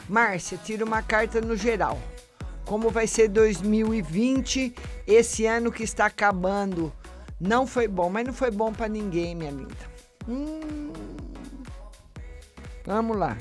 [0.08, 2.00] Márcia, tira uma carta no geral.
[2.66, 4.76] Como vai ser 2020,
[5.08, 6.94] esse ano que está acabando?
[7.40, 9.76] Não foi bom, mas não foi bom para ninguém, minha linda.
[10.30, 10.94] Hum.
[12.86, 13.36] Vamos lá.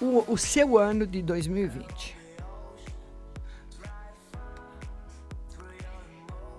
[0.00, 2.19] O, o seu ano de 2020.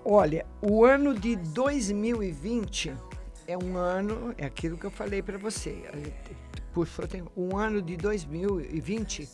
[0.04, 2.94] Olha, o ano de 2020
[3.46, 5.82] é um ano, é aquilo que eu falei para você.
[6.72, 9.28] Puxou, tem um ano de 2020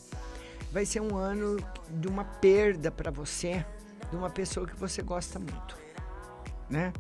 [0.71, 1.57] vai ser um ano
[1.91, 3.65] de uma perda para você,
[4.11, 5.77] de uma pessoa que você gosta muito,
[6.69, 6.93] né?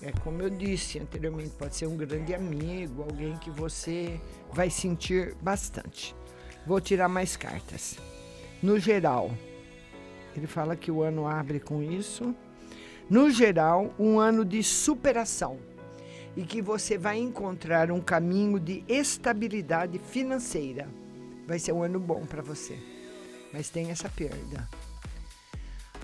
[0.00, 4.20] É como eu disse anteriormente, pode ser um grande amigo, alguém que você
[4.52, 6.14] vai sentir bastante.
[6.66, 7.96] Vou tirar mais cartas.
[8.60, 9.30] No geral,
[10.36, 12.34] ele fala que o ano abre com isso.
[13.12, 15.58] No geral, um ano de superação
[16.34, 20.88] e que você vai encontrar um caminho de estabilidade financeira.
[21.46, 22.74] Vai ser um ano bom para você,
[23.52, 24.66] mas tem essa perda.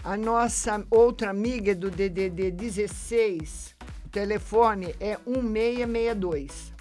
[0.04, 3.74] A nossa outra amiga do DDD 16,
[4.04, 6.74] o telefone é 1662.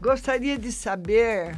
[0.00, 1.54] Gostaria de saber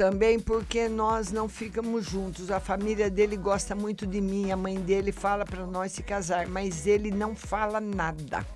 [0.00, 2.50] também porque nós não ficamos juntos.
[2.50, 6.46] A família dele gosta muito de mim, a mãe dele fala para nós se casar,
[6.46, 8.46] mas ele não fala nada.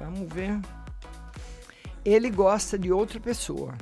[0.00, 0.60] Vamos ver.
[2.04, 3.78] Ele gosta de outra pessoa.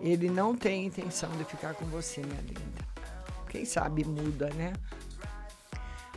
[0.00, 2.86] Ele não tem intenção de ficar com você, minha linda.
[3.48, 4.74] Quem sabe muda, né?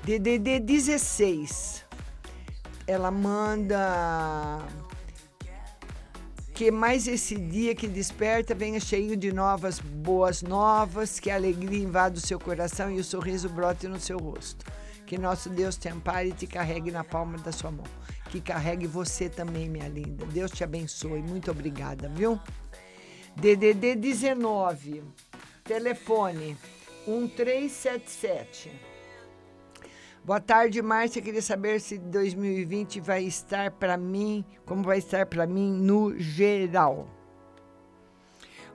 [0.04, 1.84] DDD 16.
[2.86, 4.60] Ela manda
[6.58, 11.78] que mais esse dia que desperta venha cheio de novas boas novas, que a alegria
[11.78, 14.66] invada o seu coração e o sorriso brote no seu rosto.
[15.06, 17.86] Que nosso Deus te ampare e te carregue na palma da sua mão.
[18.32, 20.26] Que carregue você também, minha linda.
[20.26, 21.22] Deus te abençoe.
[21.22, 22.40] Muito obrigada, viu?
[23.36, 25.04] DDD 19,
[25.64, 26.58] telefone
[27.06, 28.87] 1377.
[30.28, 31.22] Boa tarde, Márcia.
[31.22, 37.08] Queria saber se 2020 vai estar para mim, como vai estar para mim no geral.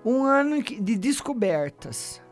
[0.03, 2.23] Um ano de descobertas.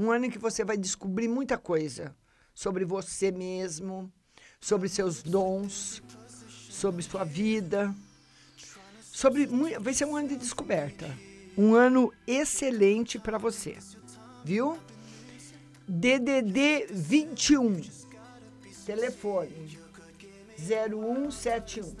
[0.00, 2.16] Um ano em que você vai descobrir muita coisa
[2.54, 4.10] sobre você mesmo,
[4.58, 6.02] sobre seus dons,
[6.48, 7.94] sobre sua vida.
[9.02, 9.44] Sobre
[9.78, 11.06] vai ser um ano de descoberta.
[11.58, 13.76] Um ano excelente para você.
[14.42, 14.78] Viu?
[15.86, 17.95] DDD 21
[18.86, 19.76] telefone
[20.56, 21.92] 0171.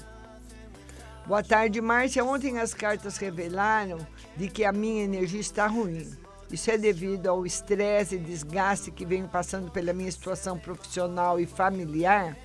[1.26, 2.24] Boa tarde, Márcia.
[2.24, 3.98] Ontem as cartas revelaram
[4.36, 6.08] de que a minha energia está ruim.
[6.50, 11.46] Isso é devido ao estresse e desgaste que venho passando pela minha situação profissional e
[11.46, 12.36] familiar.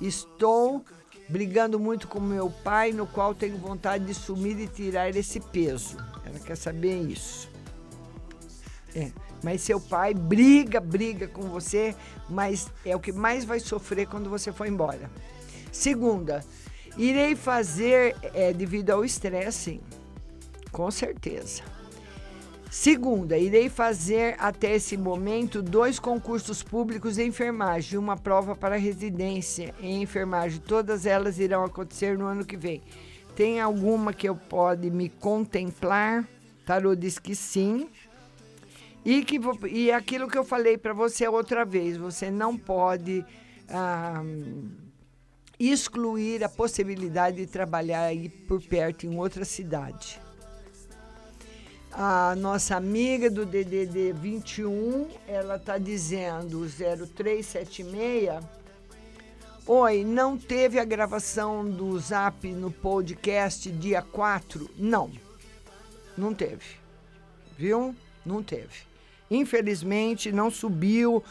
[0.00, 0.84] Estou
[1.28, 5.96] brigando muito com meu pai, no qual tenho vontade de sumir e tirar esse peso.
[6.26, 7.48] Ela quer saber isso.
[8.96, 9.12] É.
[9.42, 11.94] Mas seu pai briga, briga com você,
[12.28, 15.10] mas é o que mais vai sofrer quando você for embora.
[15.70, 16.44] Segunda,
[16.96, 19.80] irei fazer é, devido ao estresse,
[20.72, 21.62] com certeza.
[22.70, 29.74] Segunda, irei fazer até esse momento dois concursos públicos de enfermagem, uma prova para residência
[29.80, 30.60] em enfermagem.
[30.60, 32.82] Todas elas irão acontecer no ano que vem.
[33.34, 36.28] Tem alguma que eu pode me contemplar?
[36.66, 37.88] Tarô diz que sim.
[39.04, 43.24] E, que, e aquilo que eu falei para você outra vez, você não pode
[43.68, 44.22] ah,
[45.58, 50.20] excluir a possibilidade de trabalhar aí por perto em outra cidade.
[51.90, 58.44] A nossa amiga do DDD 21, ela está dizendo 0376.
[59.66, 64.70] Oi, não teve a gravação do Zap no podcast dia 4?
[64.78, 65.10] Não,
[66.16, 66.64] não teve.
[67.56, 67.94] Viu?
[68.24, 68.87] Não teve.
[69.30, 71.22] Infelizmente, não subiu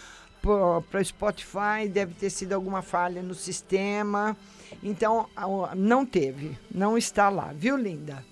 [0.89, 4.37] para Spotify, deve ter sido alguma falha no sistema.
[4.83, 5.27] Então,
[5.75, 8.23] não teve, não está lá, viu, linda?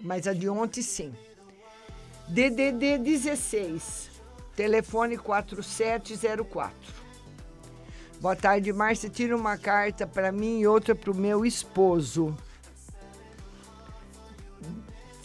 [0.00, 1.12] Mas a de ontem sim.
[2.28, 4.10] DDD 16,
[4.54, 7.00] telefone 4704.
[8.20, 9.08] Boa tarde, Márcia.
[9.08, 12.36] Tira uma carta para mim e outra para o meu esposo.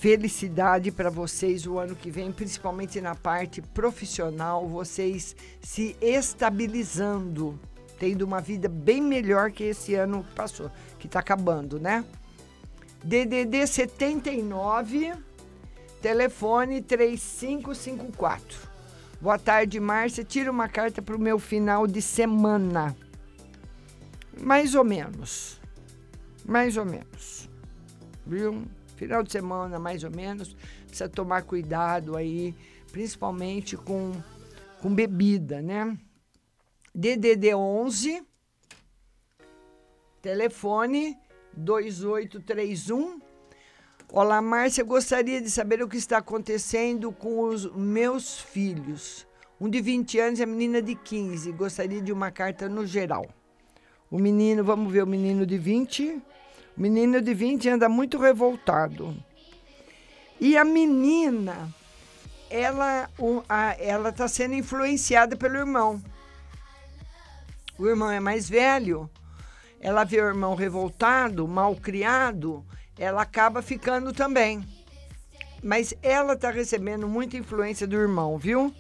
[0.05, 7.59] Felicidade para vocês o ano que vem, principalmente na parte profissional, vocês se estabilizando,
[7.97, 10.69] tendo uma vida bem melhor que esse ano que passou,
[10.99, 12.05] que está acabando, né?
[13.03, 15.13] DDD 79,
[16.03, 18.59] telefone 3554.
[19.19, 20.23] Boa tarde, Márcia.
[20.23, 22.95] Tira uma carta para o meu final de semana.
[24.39, 25.59] Mais ou menos.
[26.45, 27.49] Mais ou menos.
[28.23, 28.67] Viu?
[28.95, 30.55] Final de semana, mais ou menos.
[30.87, 32.55] Precisa tomar cuidado aí,
[32.91, 34.13] principalmente com,
[34.81, 35.97] com bebida, né?
[36.93, 38.23] DDD 11,
[40.21, 41.17] telefone
[41.55, 43.19] 2831.
[44.11, 44.83] Olá, Márcia.
[44.83, 49.27] Gostaria de saber o que está acontecendo com os meus filhos.
[49.59, 51.51] Um de 20 anos e a menina de 15.
[51.51, 53.25] Gostaria de uma carta no geral.
[54.09, 56.21] O menino, vamos ver o menino de 20.
[56.77, 59.15] Menino de 20 anda muito revoltado.
[60.39, 61.73] E a menina,
[62.49, 66.01] ela o- a- ela está sendo influenciada pelo irmão.
[67.77, 69.09] O irmão é mais velho.
[69.79, 72.65] Ela vê o irmão revoltado, mal criado,
[72.97, 74.65] ela acaba ficando também.
[75.63, 78.73] Mas ela está recebendo muita influência do irmão, viu?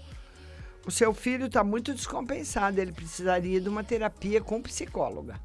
[0.85, 2.79] O seu filho está muito descompensado.
[2.79, 5.39] Ele precisaria de uma terapia com psicóloga.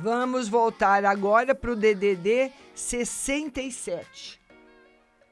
[0.00, 4.40] Vamos voltar agora para o DDD 67.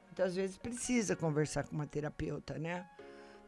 [0.07, 2.85] Muitas vezes precisa conversar com uma terapeuta, né?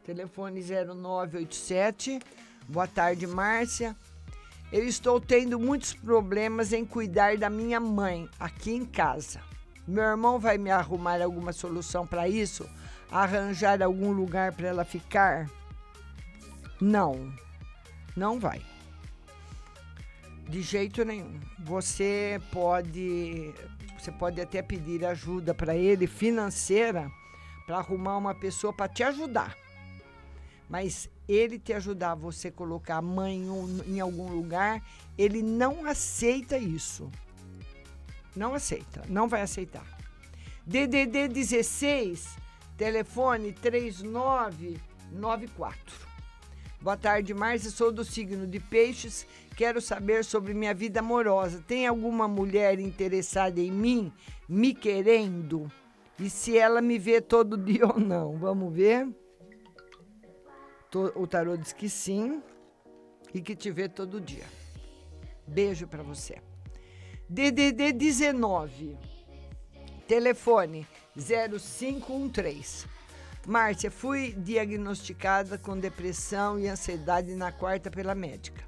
[0.05, 2.19] Telefone 0987.
[2.67, 3.95] Boa tarde, Márcia.
[4.71, 9.39] Eu estou tendo muitos problemas em cuidar da minha mãe aqui em casa.
[9.87, 12.69] Meu irmão vai me arrumar alguma solução para isso?
[13.11, 15.49] Arranjar algum lugar para ela ficar?
[16.79, 17.33] Não,
[18.15, 18.61] não vai.
[20.47, 21.39] De jeito nenhum.
[21.59, 23.53] Você pode,
[23.99, 27.11] você pode até pedir ajuda para ele financeira
[27.65, 29.55] para arrumar uma pessoa para te ajudar.
[30.69, 33.45] Mas ele te ajudar você colocar a mãe
[33.85, 34.81] em algum lugar,
[35.17, 37.11] ele não aceita isso.
[38.35, 39.85] Não aceita, não vai aceitar.
[40.65, 42.37] DDD 16,
[42.77, 46.13] telefone 3994.
[46.81, 47.69] Boa tarde, Márcia.
[47.69, 49.25] Sou do signo de Peixes.
[49.55, 51.63] Quero saber sobre minha vida amorosa.
[51.65, 54.11] Tem alguma mulher interessada em mim,
[54.49, 55.71] me querendo?
[56.19, 58.37] E se ela me vê todo dia ou não?
[58.37, 59.07] Vamos ver.
[61.15, 62.43] O tarô diz que sim
[63.33, 64.45] e que te vê todo dia.
[65.47, 66.39] Beijo pra você.
[67.29, 68.97] DDD 19.
[70.07, 70.85] Telefone
[71.15, 72.85] 0513.
[73.47, 78.63] Márcia, fui diagnosticada com depressão e ansiedade na quarta pela médica.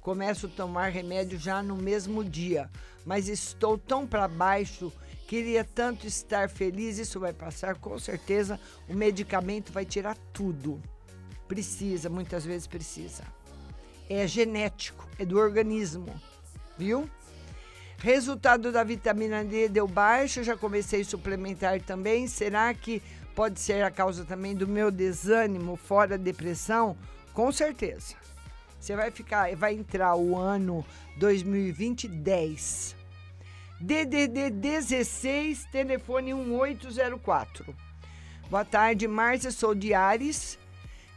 [0.00, 2.70] Começo a tomar remédio já no mesmo dia,
[3.04, 4.92] mas estou tão para baixo,
[5.26, 8.58] queria tanto estar feliz, isso vai passar com certeza.
[8.88, 10.80] O medicamento vai tirar tudo.
[11.46, 13.24] Precisa, muitas vezes precisa.
[14.08, 16.08] É genético, é do organismo,
[16.76, 17.08] viu?
[18.00, 22.28] Resultado da vitamina D deu baixo, já comecei a suplementar também.
[22.28, 23.02] Será que
[23.34, 26.96] pode ser a causa também do meu desânimo, fora depressão?
[27.34, 28.14] Com certeza.
[28.78, 32.96] Você vai ficar, vai entrar o ano 2020 10.
[33.80, 37.74] DDD 16, telefone 1804.
[38.48, 40.56] Boa tarde, Márcia, sou de Ares.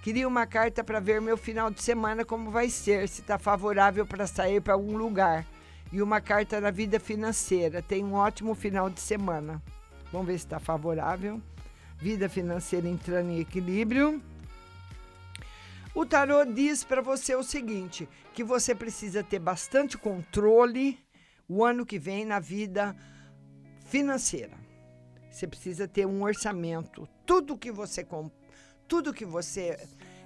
[0.01, 4.03] Queria uma carta para ver meu final de semana como vai ser, se está favorável
[4.03, 5.45] para sair para algum lugar.
[5.91, 7.81] E uma carta na vida financeira.
[7.81, 9.61] Tem um ótimo final de semana.
[10.11, 11.41] Vamos ver se está favorável.
[11.97, 14.21] Vida financeira entrando em equilíbrio.
[15.93, 20.97] O tarô diz para você o seguinte: que você precisa ter bastante controle
[21.47, 22.95] o ano que vem na vida
[23.85, 24.57] financeira.
[25.29, 27.07] Você precisa ter um orçamento.
[27.25, 28.05] Tudo que você
[28.87, 29.77] tudo que você.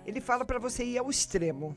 [0.06, 1.76] Ele fala para você ir ao extremo.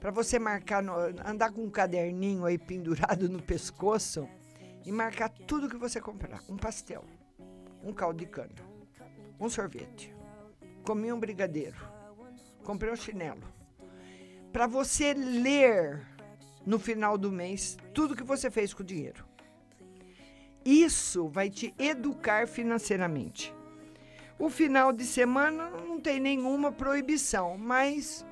[0.00, 0.92] Para você marcar, no-
[1.24, 4.28] andar com um caderninho aí pendurado no pescoço
[4.84, 6.40] e marcar tudo que você comprar.
[6.48, 7.04] Um pastel,
[7.82, 8.54] um caldo de cana,
[9.40, 10.14] um sorvete,
[10.84, 11.76] comi um brigadeiro,
[12.64, 13.42] comprei um chinelo.
[14.52, 16.06] Para você ler
[16.64, 19.26] no final do mês tudo que você fez com o dinheiro.
[20.64, 23.54] Isso vai te educar financeiramente.
[24.38, 28.24] O final de semana não tem nenhuma proibição, mas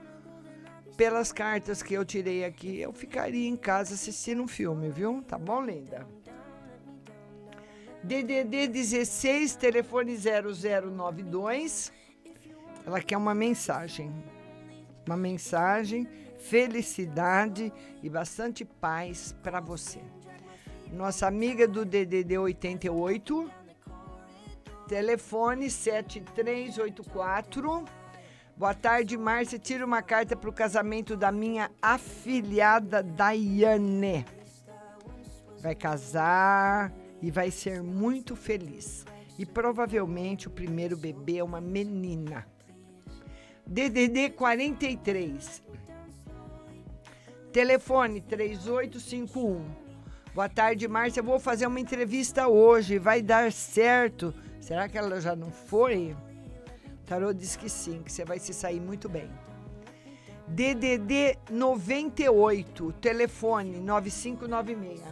[0.96, 5.22] pelas cartas que eu tirei aqui, eu ficaria em casa assistindo um filme, viu?
[5.22, 6.04] Tá bom, linda?
[8.02, 11.92] DDD 16, telefone 0092.
[12.86, 14.12] Ela quer uma mensagem.
[15.06, 16.08] Uma mensagem,
[16.38, 20.00] felicidade e bastante paz para você.
[20.92, 23.50] Nossa amiga do DDD 88,
[24.88, 27.84] telefone 7384.
[28.56, 29.58] Boa tarde, Márcia.
[29.58, 34.24] Tira uma carta para o casamento da minha afilhada Daiane.
[35.60, 39.04] Vai casar e vai ser muito feliz.
[39.38, 42.46] E provavelmente o primeiro bebê é uma menina.
[43.66, 45.62] DDD 43.
[47.52, 49.66] Telefone 3851.
[50.34, 51.22] Boa tarde, Márcia.
[51.22, 52.98] Vou fazer uma entrevista hoje.
[52.98, 54.32] Vai dar certo.
[54.62, 56.16] Será que ela já não foi?
[57.06, 59.30] Tarô diz que sim, que você vai se sair muito bem.
[60.48, 65.02] DDD 98, telefone 9596.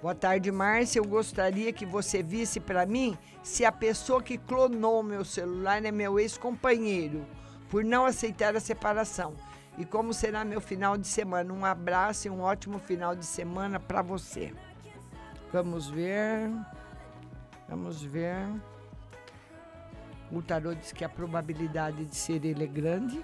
[0.00, 0.98] Boa tarde, Márcia.
[0.98, 5.92] Eu gostaria que você visse para mim se a pessoa que clonou meu celular é
[5.92, 7.24] meu ex-companheiro,
[7.68, 9.34] por não aceitar a separação.
[9.78, 11.52] E como será meu final de semana?
[11.52, 14.52] Um abraço e um ótimo final de semana para você.
[15.52, 16.50] Vamos ver.
[17.68, 18.46] Vamos ver.
[20.32, 23.22] O tarô diz que a probabilidade de ser ele é grande.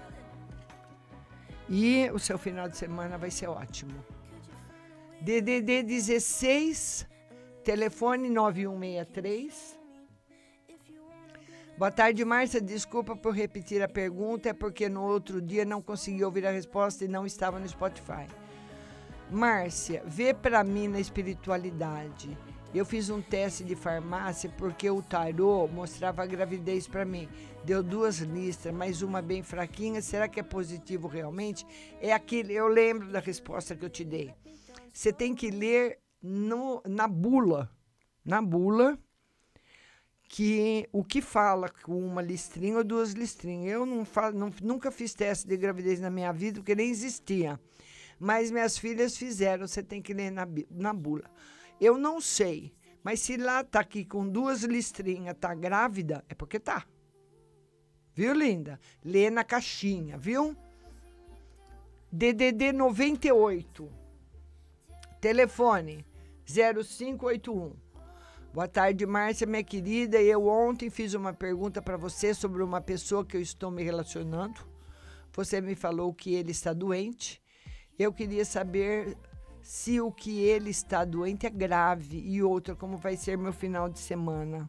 [1.67, 4.03] E o seu final de semana vai ser ótimo.
[5.21, 7.07] DDD 16,
[7.63, 9.79] telefone 9163.
[11.77, 12.61] Boa tarde, Márcia.
[12.61, 17.05] Desculpa por repetir a pergunta, é porque no outro dia não consegui ouvir a resposta
[17.05, 18.27] e não estava no Spotify.
[19.31, 22.37] Márcia, vê para mim na espiritualidade.
[22.71, 27.27] Eu fiz um teste de farmácia porque o tarô mostrava a gravidez para mim.
[27.65, 30.03] Deu duas listas, mas uma bem fraquinha.
[30.03, 31.65] Será que é positivo realmente?
[31.99, 34.31] É aquilo, eu lembro da resposta que eu te dei.
[34.93, 37.71] Você tem que ler no, na bula,
[38.23, 38.99] na bula,
[40.27, 43.73] que o que fala com uma listrinha ou duas listrinhas.
[43.73, 47.59] Eu não, falo, não nunca fiz teste de gravidez na minha vida, porque nem existia.
[48.19, 51.23] Mas minhas filhas fizeram, você tem que ler na, na bula.
[51.79, 52.73] Eu não sei,
[53.03, 56.85] mas se lá tá aqui com duas listrinhas, tá grávida, é porque tá.
[58.13, 58.79] Viu, linda?
[59.03, 60.55] Lê na caixinha, viu?
[62.11, 63.89] DDD 98.
[65.21, 66.05] Telefone
[66.45, 67.73] 0581.
[68.51, 70.21] Boa tarde, Márcia, minha querida.
[70.21, 74.67] Eu ontem fiz uma pergunta para você sobre uma pessoa que eu estou me relacionando.
[75.33, 77.41] Você me falou que ele está doente.
[77.97, 79.15] Eu queria saber
[79.69, 83.87] se o que ele está doente é grave e outra como vai ser meu final
[83.87, 84.67] de semana.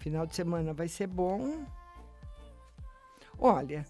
[0.00, 1.64] Final de semana vai ser bom.
[3.38, 3.86] Olha,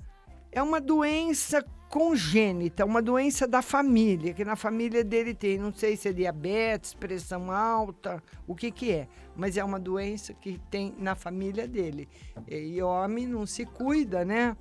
[0.53, 5.97] é uma doença congênita, uma doença da família, que na família dele tem, não sei
[5.97, 10.95] se é diabetes, pressão alta, o que que é, mas é uma doença que tem
[10.99, 12.07] na família dele.
[12.47, 14.55] E homem não se cuida, né?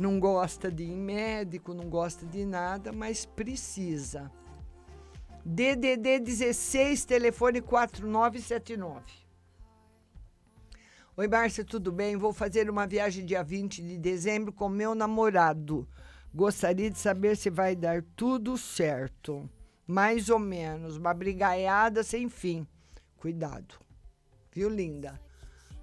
[0.00, 4.32] Não gosta de ir médico, não gosta de nada, mas precisa.
[5.44, 9.02] DDD 16, telefone 4979.
[11.18, 12.16] Oi, Márcia, tudo bem?
[12.16, 15.86] Vou fazer uma viagem dia 20 de dezembro com meu namorado.
[16.34, 19.50] Gostaria de saber se vai dar tudo certo.
[19.86, 20.96] Mais ou menos.
[20.96, 22.66] Uma brigaiada sem fim.
[23.18, 23.74] Cuidado.
[24.50, 25.20] Viu, linda?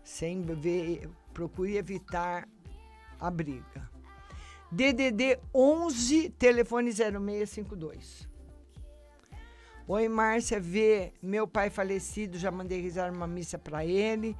[0.04, 2.50] Sem ver, procure evitar
[3.20, 3.97] a briga.
[4.72, 8.28] DDD 11, telefone 0652.
[9.88, 14.36] Oi, Márcia, vê meu pai falecido, já mandei rezar uma missa para ele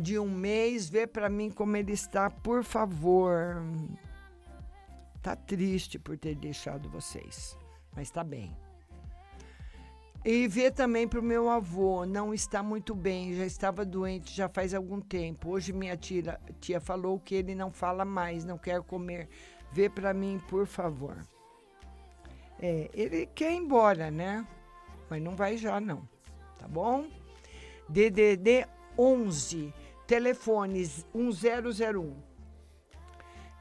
[0.00, 3.56] de um mês, vê para mim como ele está, por favor.
[5.22, 7.56] Tá triste por ter deixado vocês,
[7.94, 8.56] mas tá bem.
[10.24, 14.48] E vê também para o meu avô, não está muito bem, já estava doente já
[14.48, 15.50] faz algum tempo.
[15.50, 19.28] Hoje minha tia, tia falou que ele não fala mais, não quer comer.
[19.70, 21.16] Vê para mim, por favor.
[22.60, 24.44] É, ele quer ir embora, né?
[25.08, 26.06] Mas não vai já não,
[26.58, 27.06] tá bom?
[27.88, 28.66] DDD
[28.98, 29.72] 11,
[30.06, 32.28] telefones 1001.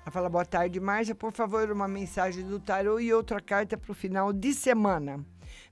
[0.01, 3.91] Ela fala, boa tarde, Márcia, por favor, uma mensagem do tarô e outra carta para
[3.91, 5.23] o final de semana.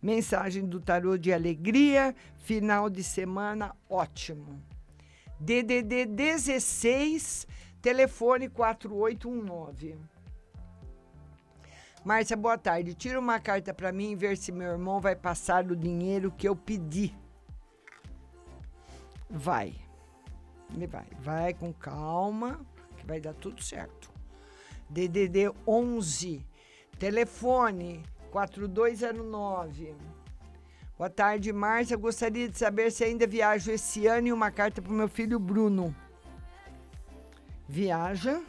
[0.06, 4.62] Mensagem do tarô de alegria, final de semana ótimo.
[5.40, 7.48] DDD 16,
[7.82, 9.98] telefone 4819.
[12.04, 12.94] Márcia, boa tarde.
[12.94, 16.48] Tira uma carta para mim e ver se meu irmão vai passar o dinheiro que
[16.48, 17.12] eu pedi.
[19.28, 19.74] vai.
[20.70, 21.08] Vai.
[21.20, 22.64] Vai com calma,
[22.96, 24.12] que vai dar tudo certo.
[24.88, 26.46] DDD 11,
[27.00, 28.04] telefone
[28.36, 29.96] 4209.
[30.98, 31.96] Boa tarde, Márcia.
[31.96, 35.40] Gostaria de saber se ainda viajo esse ano e uma carta para o meu filho
[35.40, 35.96] Bruno.
[37.66, 38.42] Viaja.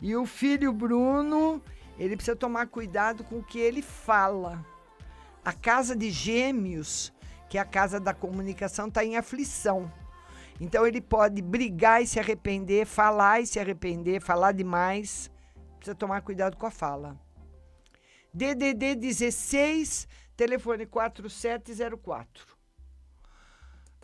[0.00, 1.60] E o filho Bruno,
[1.98, 4.64] ele precisa tomar cuidado com o que ele fala.
[5.44, 7.12] A casa de gêmeos,
[7.50, 9.92] que é a casa da comunicação, está em aflição.
[10.58, 15.30] Então ele pode brigar e se arrepender, falar e se arrepender, falar demais.
[15.76, 17.23] Precisa tomar cuidado com a fala.
[18.34, 22.44] DDD 16, telefone 4704.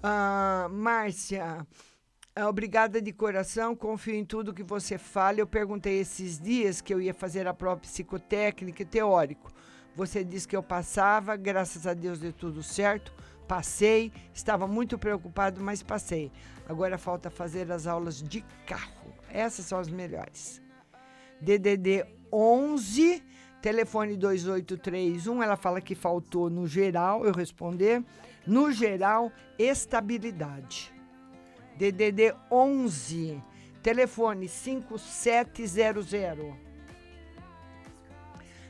[0.01, 1.67] Ah, Márcia,
[2.37, 5.41] ah, obrigada de coração, confio em tudo que você fala.
[5.41, 9.53] Eu perguntei esses dias que eu ia fazer a prova psicotécnica e teórico.
[9.97, 13.13] Você disse que eu passava, graças a Deus deu tudo certo.
[13.49, 16.31] Passei, estava muito preocupado, mas passei.
[16.69, 19.13] Agora falta fazer as aulas de carro.
[19.29, 20.63] Essas são as melhores.
[21.41, 23.25] DDD 11,
[23.61, 25.43] telefone 2831.
[25.43, 28.03] Ela fala que faltou no geral, eu responder.
[28.47, 30.93] No geral, estabilidade.
[31.77, 33.43] DDD 11,
[33.83, 36.55] telefone 5700.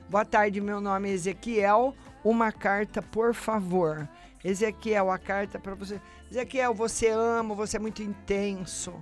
[0.08, 1.94] Boa tarde, meu nome é Ezequiel.
[2.24, 4.08] Uma carta, por favor.
[4.44, 6.00] Ezequiel, a carta para você.
[6.30, 8.92] Ezequiel, você ama, você é muito intenso.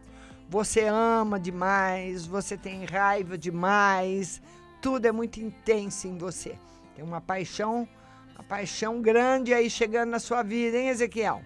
[0.51, 4.41] Você ama demais, você tem raiva demais.
[4.81, 6.57] Tudo é muito intenso em você.
[6.95, 7.89] Tem uma paixão,
[8.35, 11.43] uma paixão grande aí chegando na sua vida, hein, Ezequiel?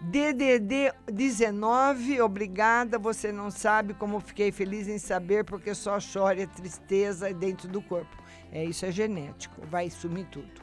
[0.00, 2.98] DDD 19, obrigada.
[2.98, 7.80] Você não sabe como fiquei feliz em saber, porque só chora e tristeza dentro do
[7.80, 8.22] corpo.
[8.52, 10.62] É isso, é genético, vai sumir tudo.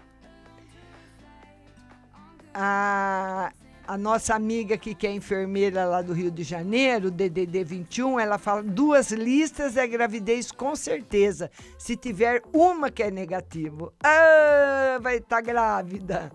[2.54, 3.52] A,
[3.92, 8.38] a nossa amiga aqui, que é enfermeira lá do Rio de Janeiro, DDD 21, ela
[8.38, 11.52] fala: duas listas é gravidez com certeza.
[11.78, 16.32] Se tiver uma que é negativo, ah, vai estar tá grávida.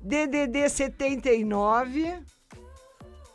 [0.00, 2.22] DDD 79.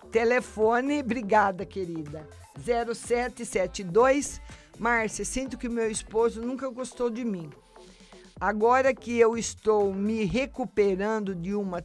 [0.09, 2.25] Telefone, obrigada, querida.
[2.57, 4.39] 0772.
[4.79, 7.49] Márcia, sinto que meu esposo nunca gostou de mim.
[8.39, 11.83] Agora que eu estou me recuperando de uma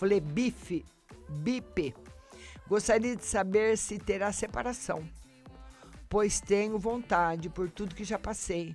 [0.00, 0.84] tromboflebife
[1.28, 1.94] bipe,
[2.66, 5.08] gostaria de saber se terá separação,
[6.08, 8.74] pois tenho vontade por tudo que já passei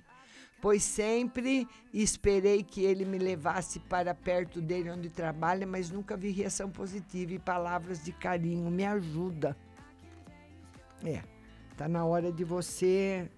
[0.58, 6.30] pois sempre esperei que ele me levasse para perto dele onde trabalha, mas nunca vi
[6.30, 8.70] reação positiva e palavras de carinho.
[8.70, 9.56] Me ajuda.
[11.04, 11.22] É,
[11.76, 13.30] tá na hora de você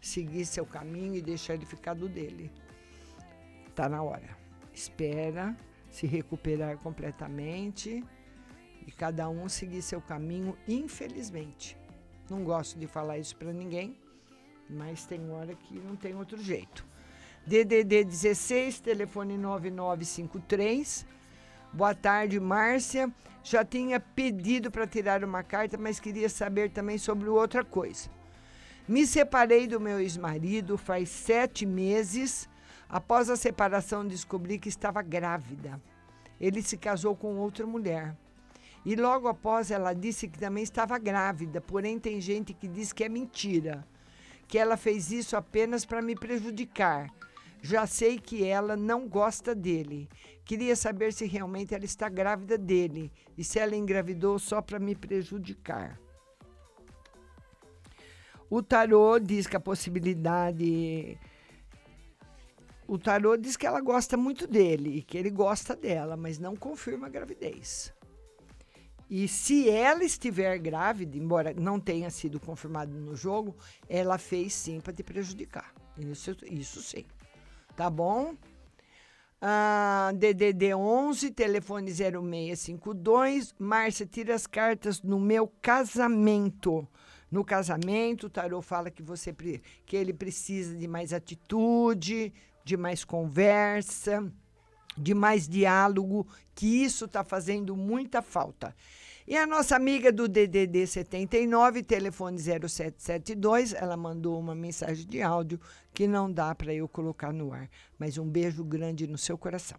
[0.00, 2.50] seguir seu caminho e deixar ele ficar do dele.
[3.74, 4.38] Tá na hora.
[4.72, 5.56] Espera
[5.90, 8.04] se recuperar completamente
[8.86, 11.76] e cada um seguir seu caminho, infelizmente.
[12.30, 13.96] Não gosto de falar isso para ninguém,
[14.68, 16.86] mas tem hora que não tem outro jeito.
[17.46, 21.06] DDD 16, telefone 9953.
[21.72, 23.12] Boa tarde, Márcia.
[23.42, 28.10] Já tinha pedido para tirar uma carta, mas queria saber também sobre outra coisa.
[28.86, 32.48] Me separei do meu ex-marido faz sete meses.
[32.90, 35.80] Após a separação, descobri que estava grávida.
[36.40, 38.16] Ele se casou com outra mulher.
[38.84, 43.04] E logo após, ela disse que também estava grávida, porém, tem gente que diz que
[43.04, 43.86] é mentira
[44.50, 47.08] que ela fez isso apenas para me prejudicar.
[47.62, 50.08] Já sei que ela não gosta dele.
[50.44, 54.96] Queria saber se realmente ela está grávida dele e se ela engravidou só para me
[54.96, 56.00] prejudicar.
[58.50, 61.16] O tarô diz que a possibilidade.
[62.90, 66.56] O tarô diz que ela gosta muito dele e que ele gosta dela, mas não
[66.56, 67.94] confirma a gravidez.
[69.08, 73.54] E se ela estiver grávida, embora não tenha sido confirmado no jogo,
[73.88, 75.72] ela fez sim para te prejudicar.
[75.96, 77.04] Isso, isso sim.
[77.76, 78.34] Tá bom?
[79.40, 83.54] Ah, DDD 11, telefone 0652.
[83.56, 86.88] Márcia, tira as cartas no meu casamento.
[87.30, 89.32] No casamento, o tarô fala que você
[89.86, 92.32] que ele precisa de mais atitude,
[92.64, 94.30] de mais conversa,
[94.96, 98.74] de mais diálogo, que isso está fazendo muita falta.
[99.26, 105.60] E a nossa amiga do DDD 79, telefone 0772, ela mandou uma mensagem de áudio
[105.94, 107.68] que não dá para eu colocar no ar.
[107.96, 109.78] Mas um beijo grande no seu coração.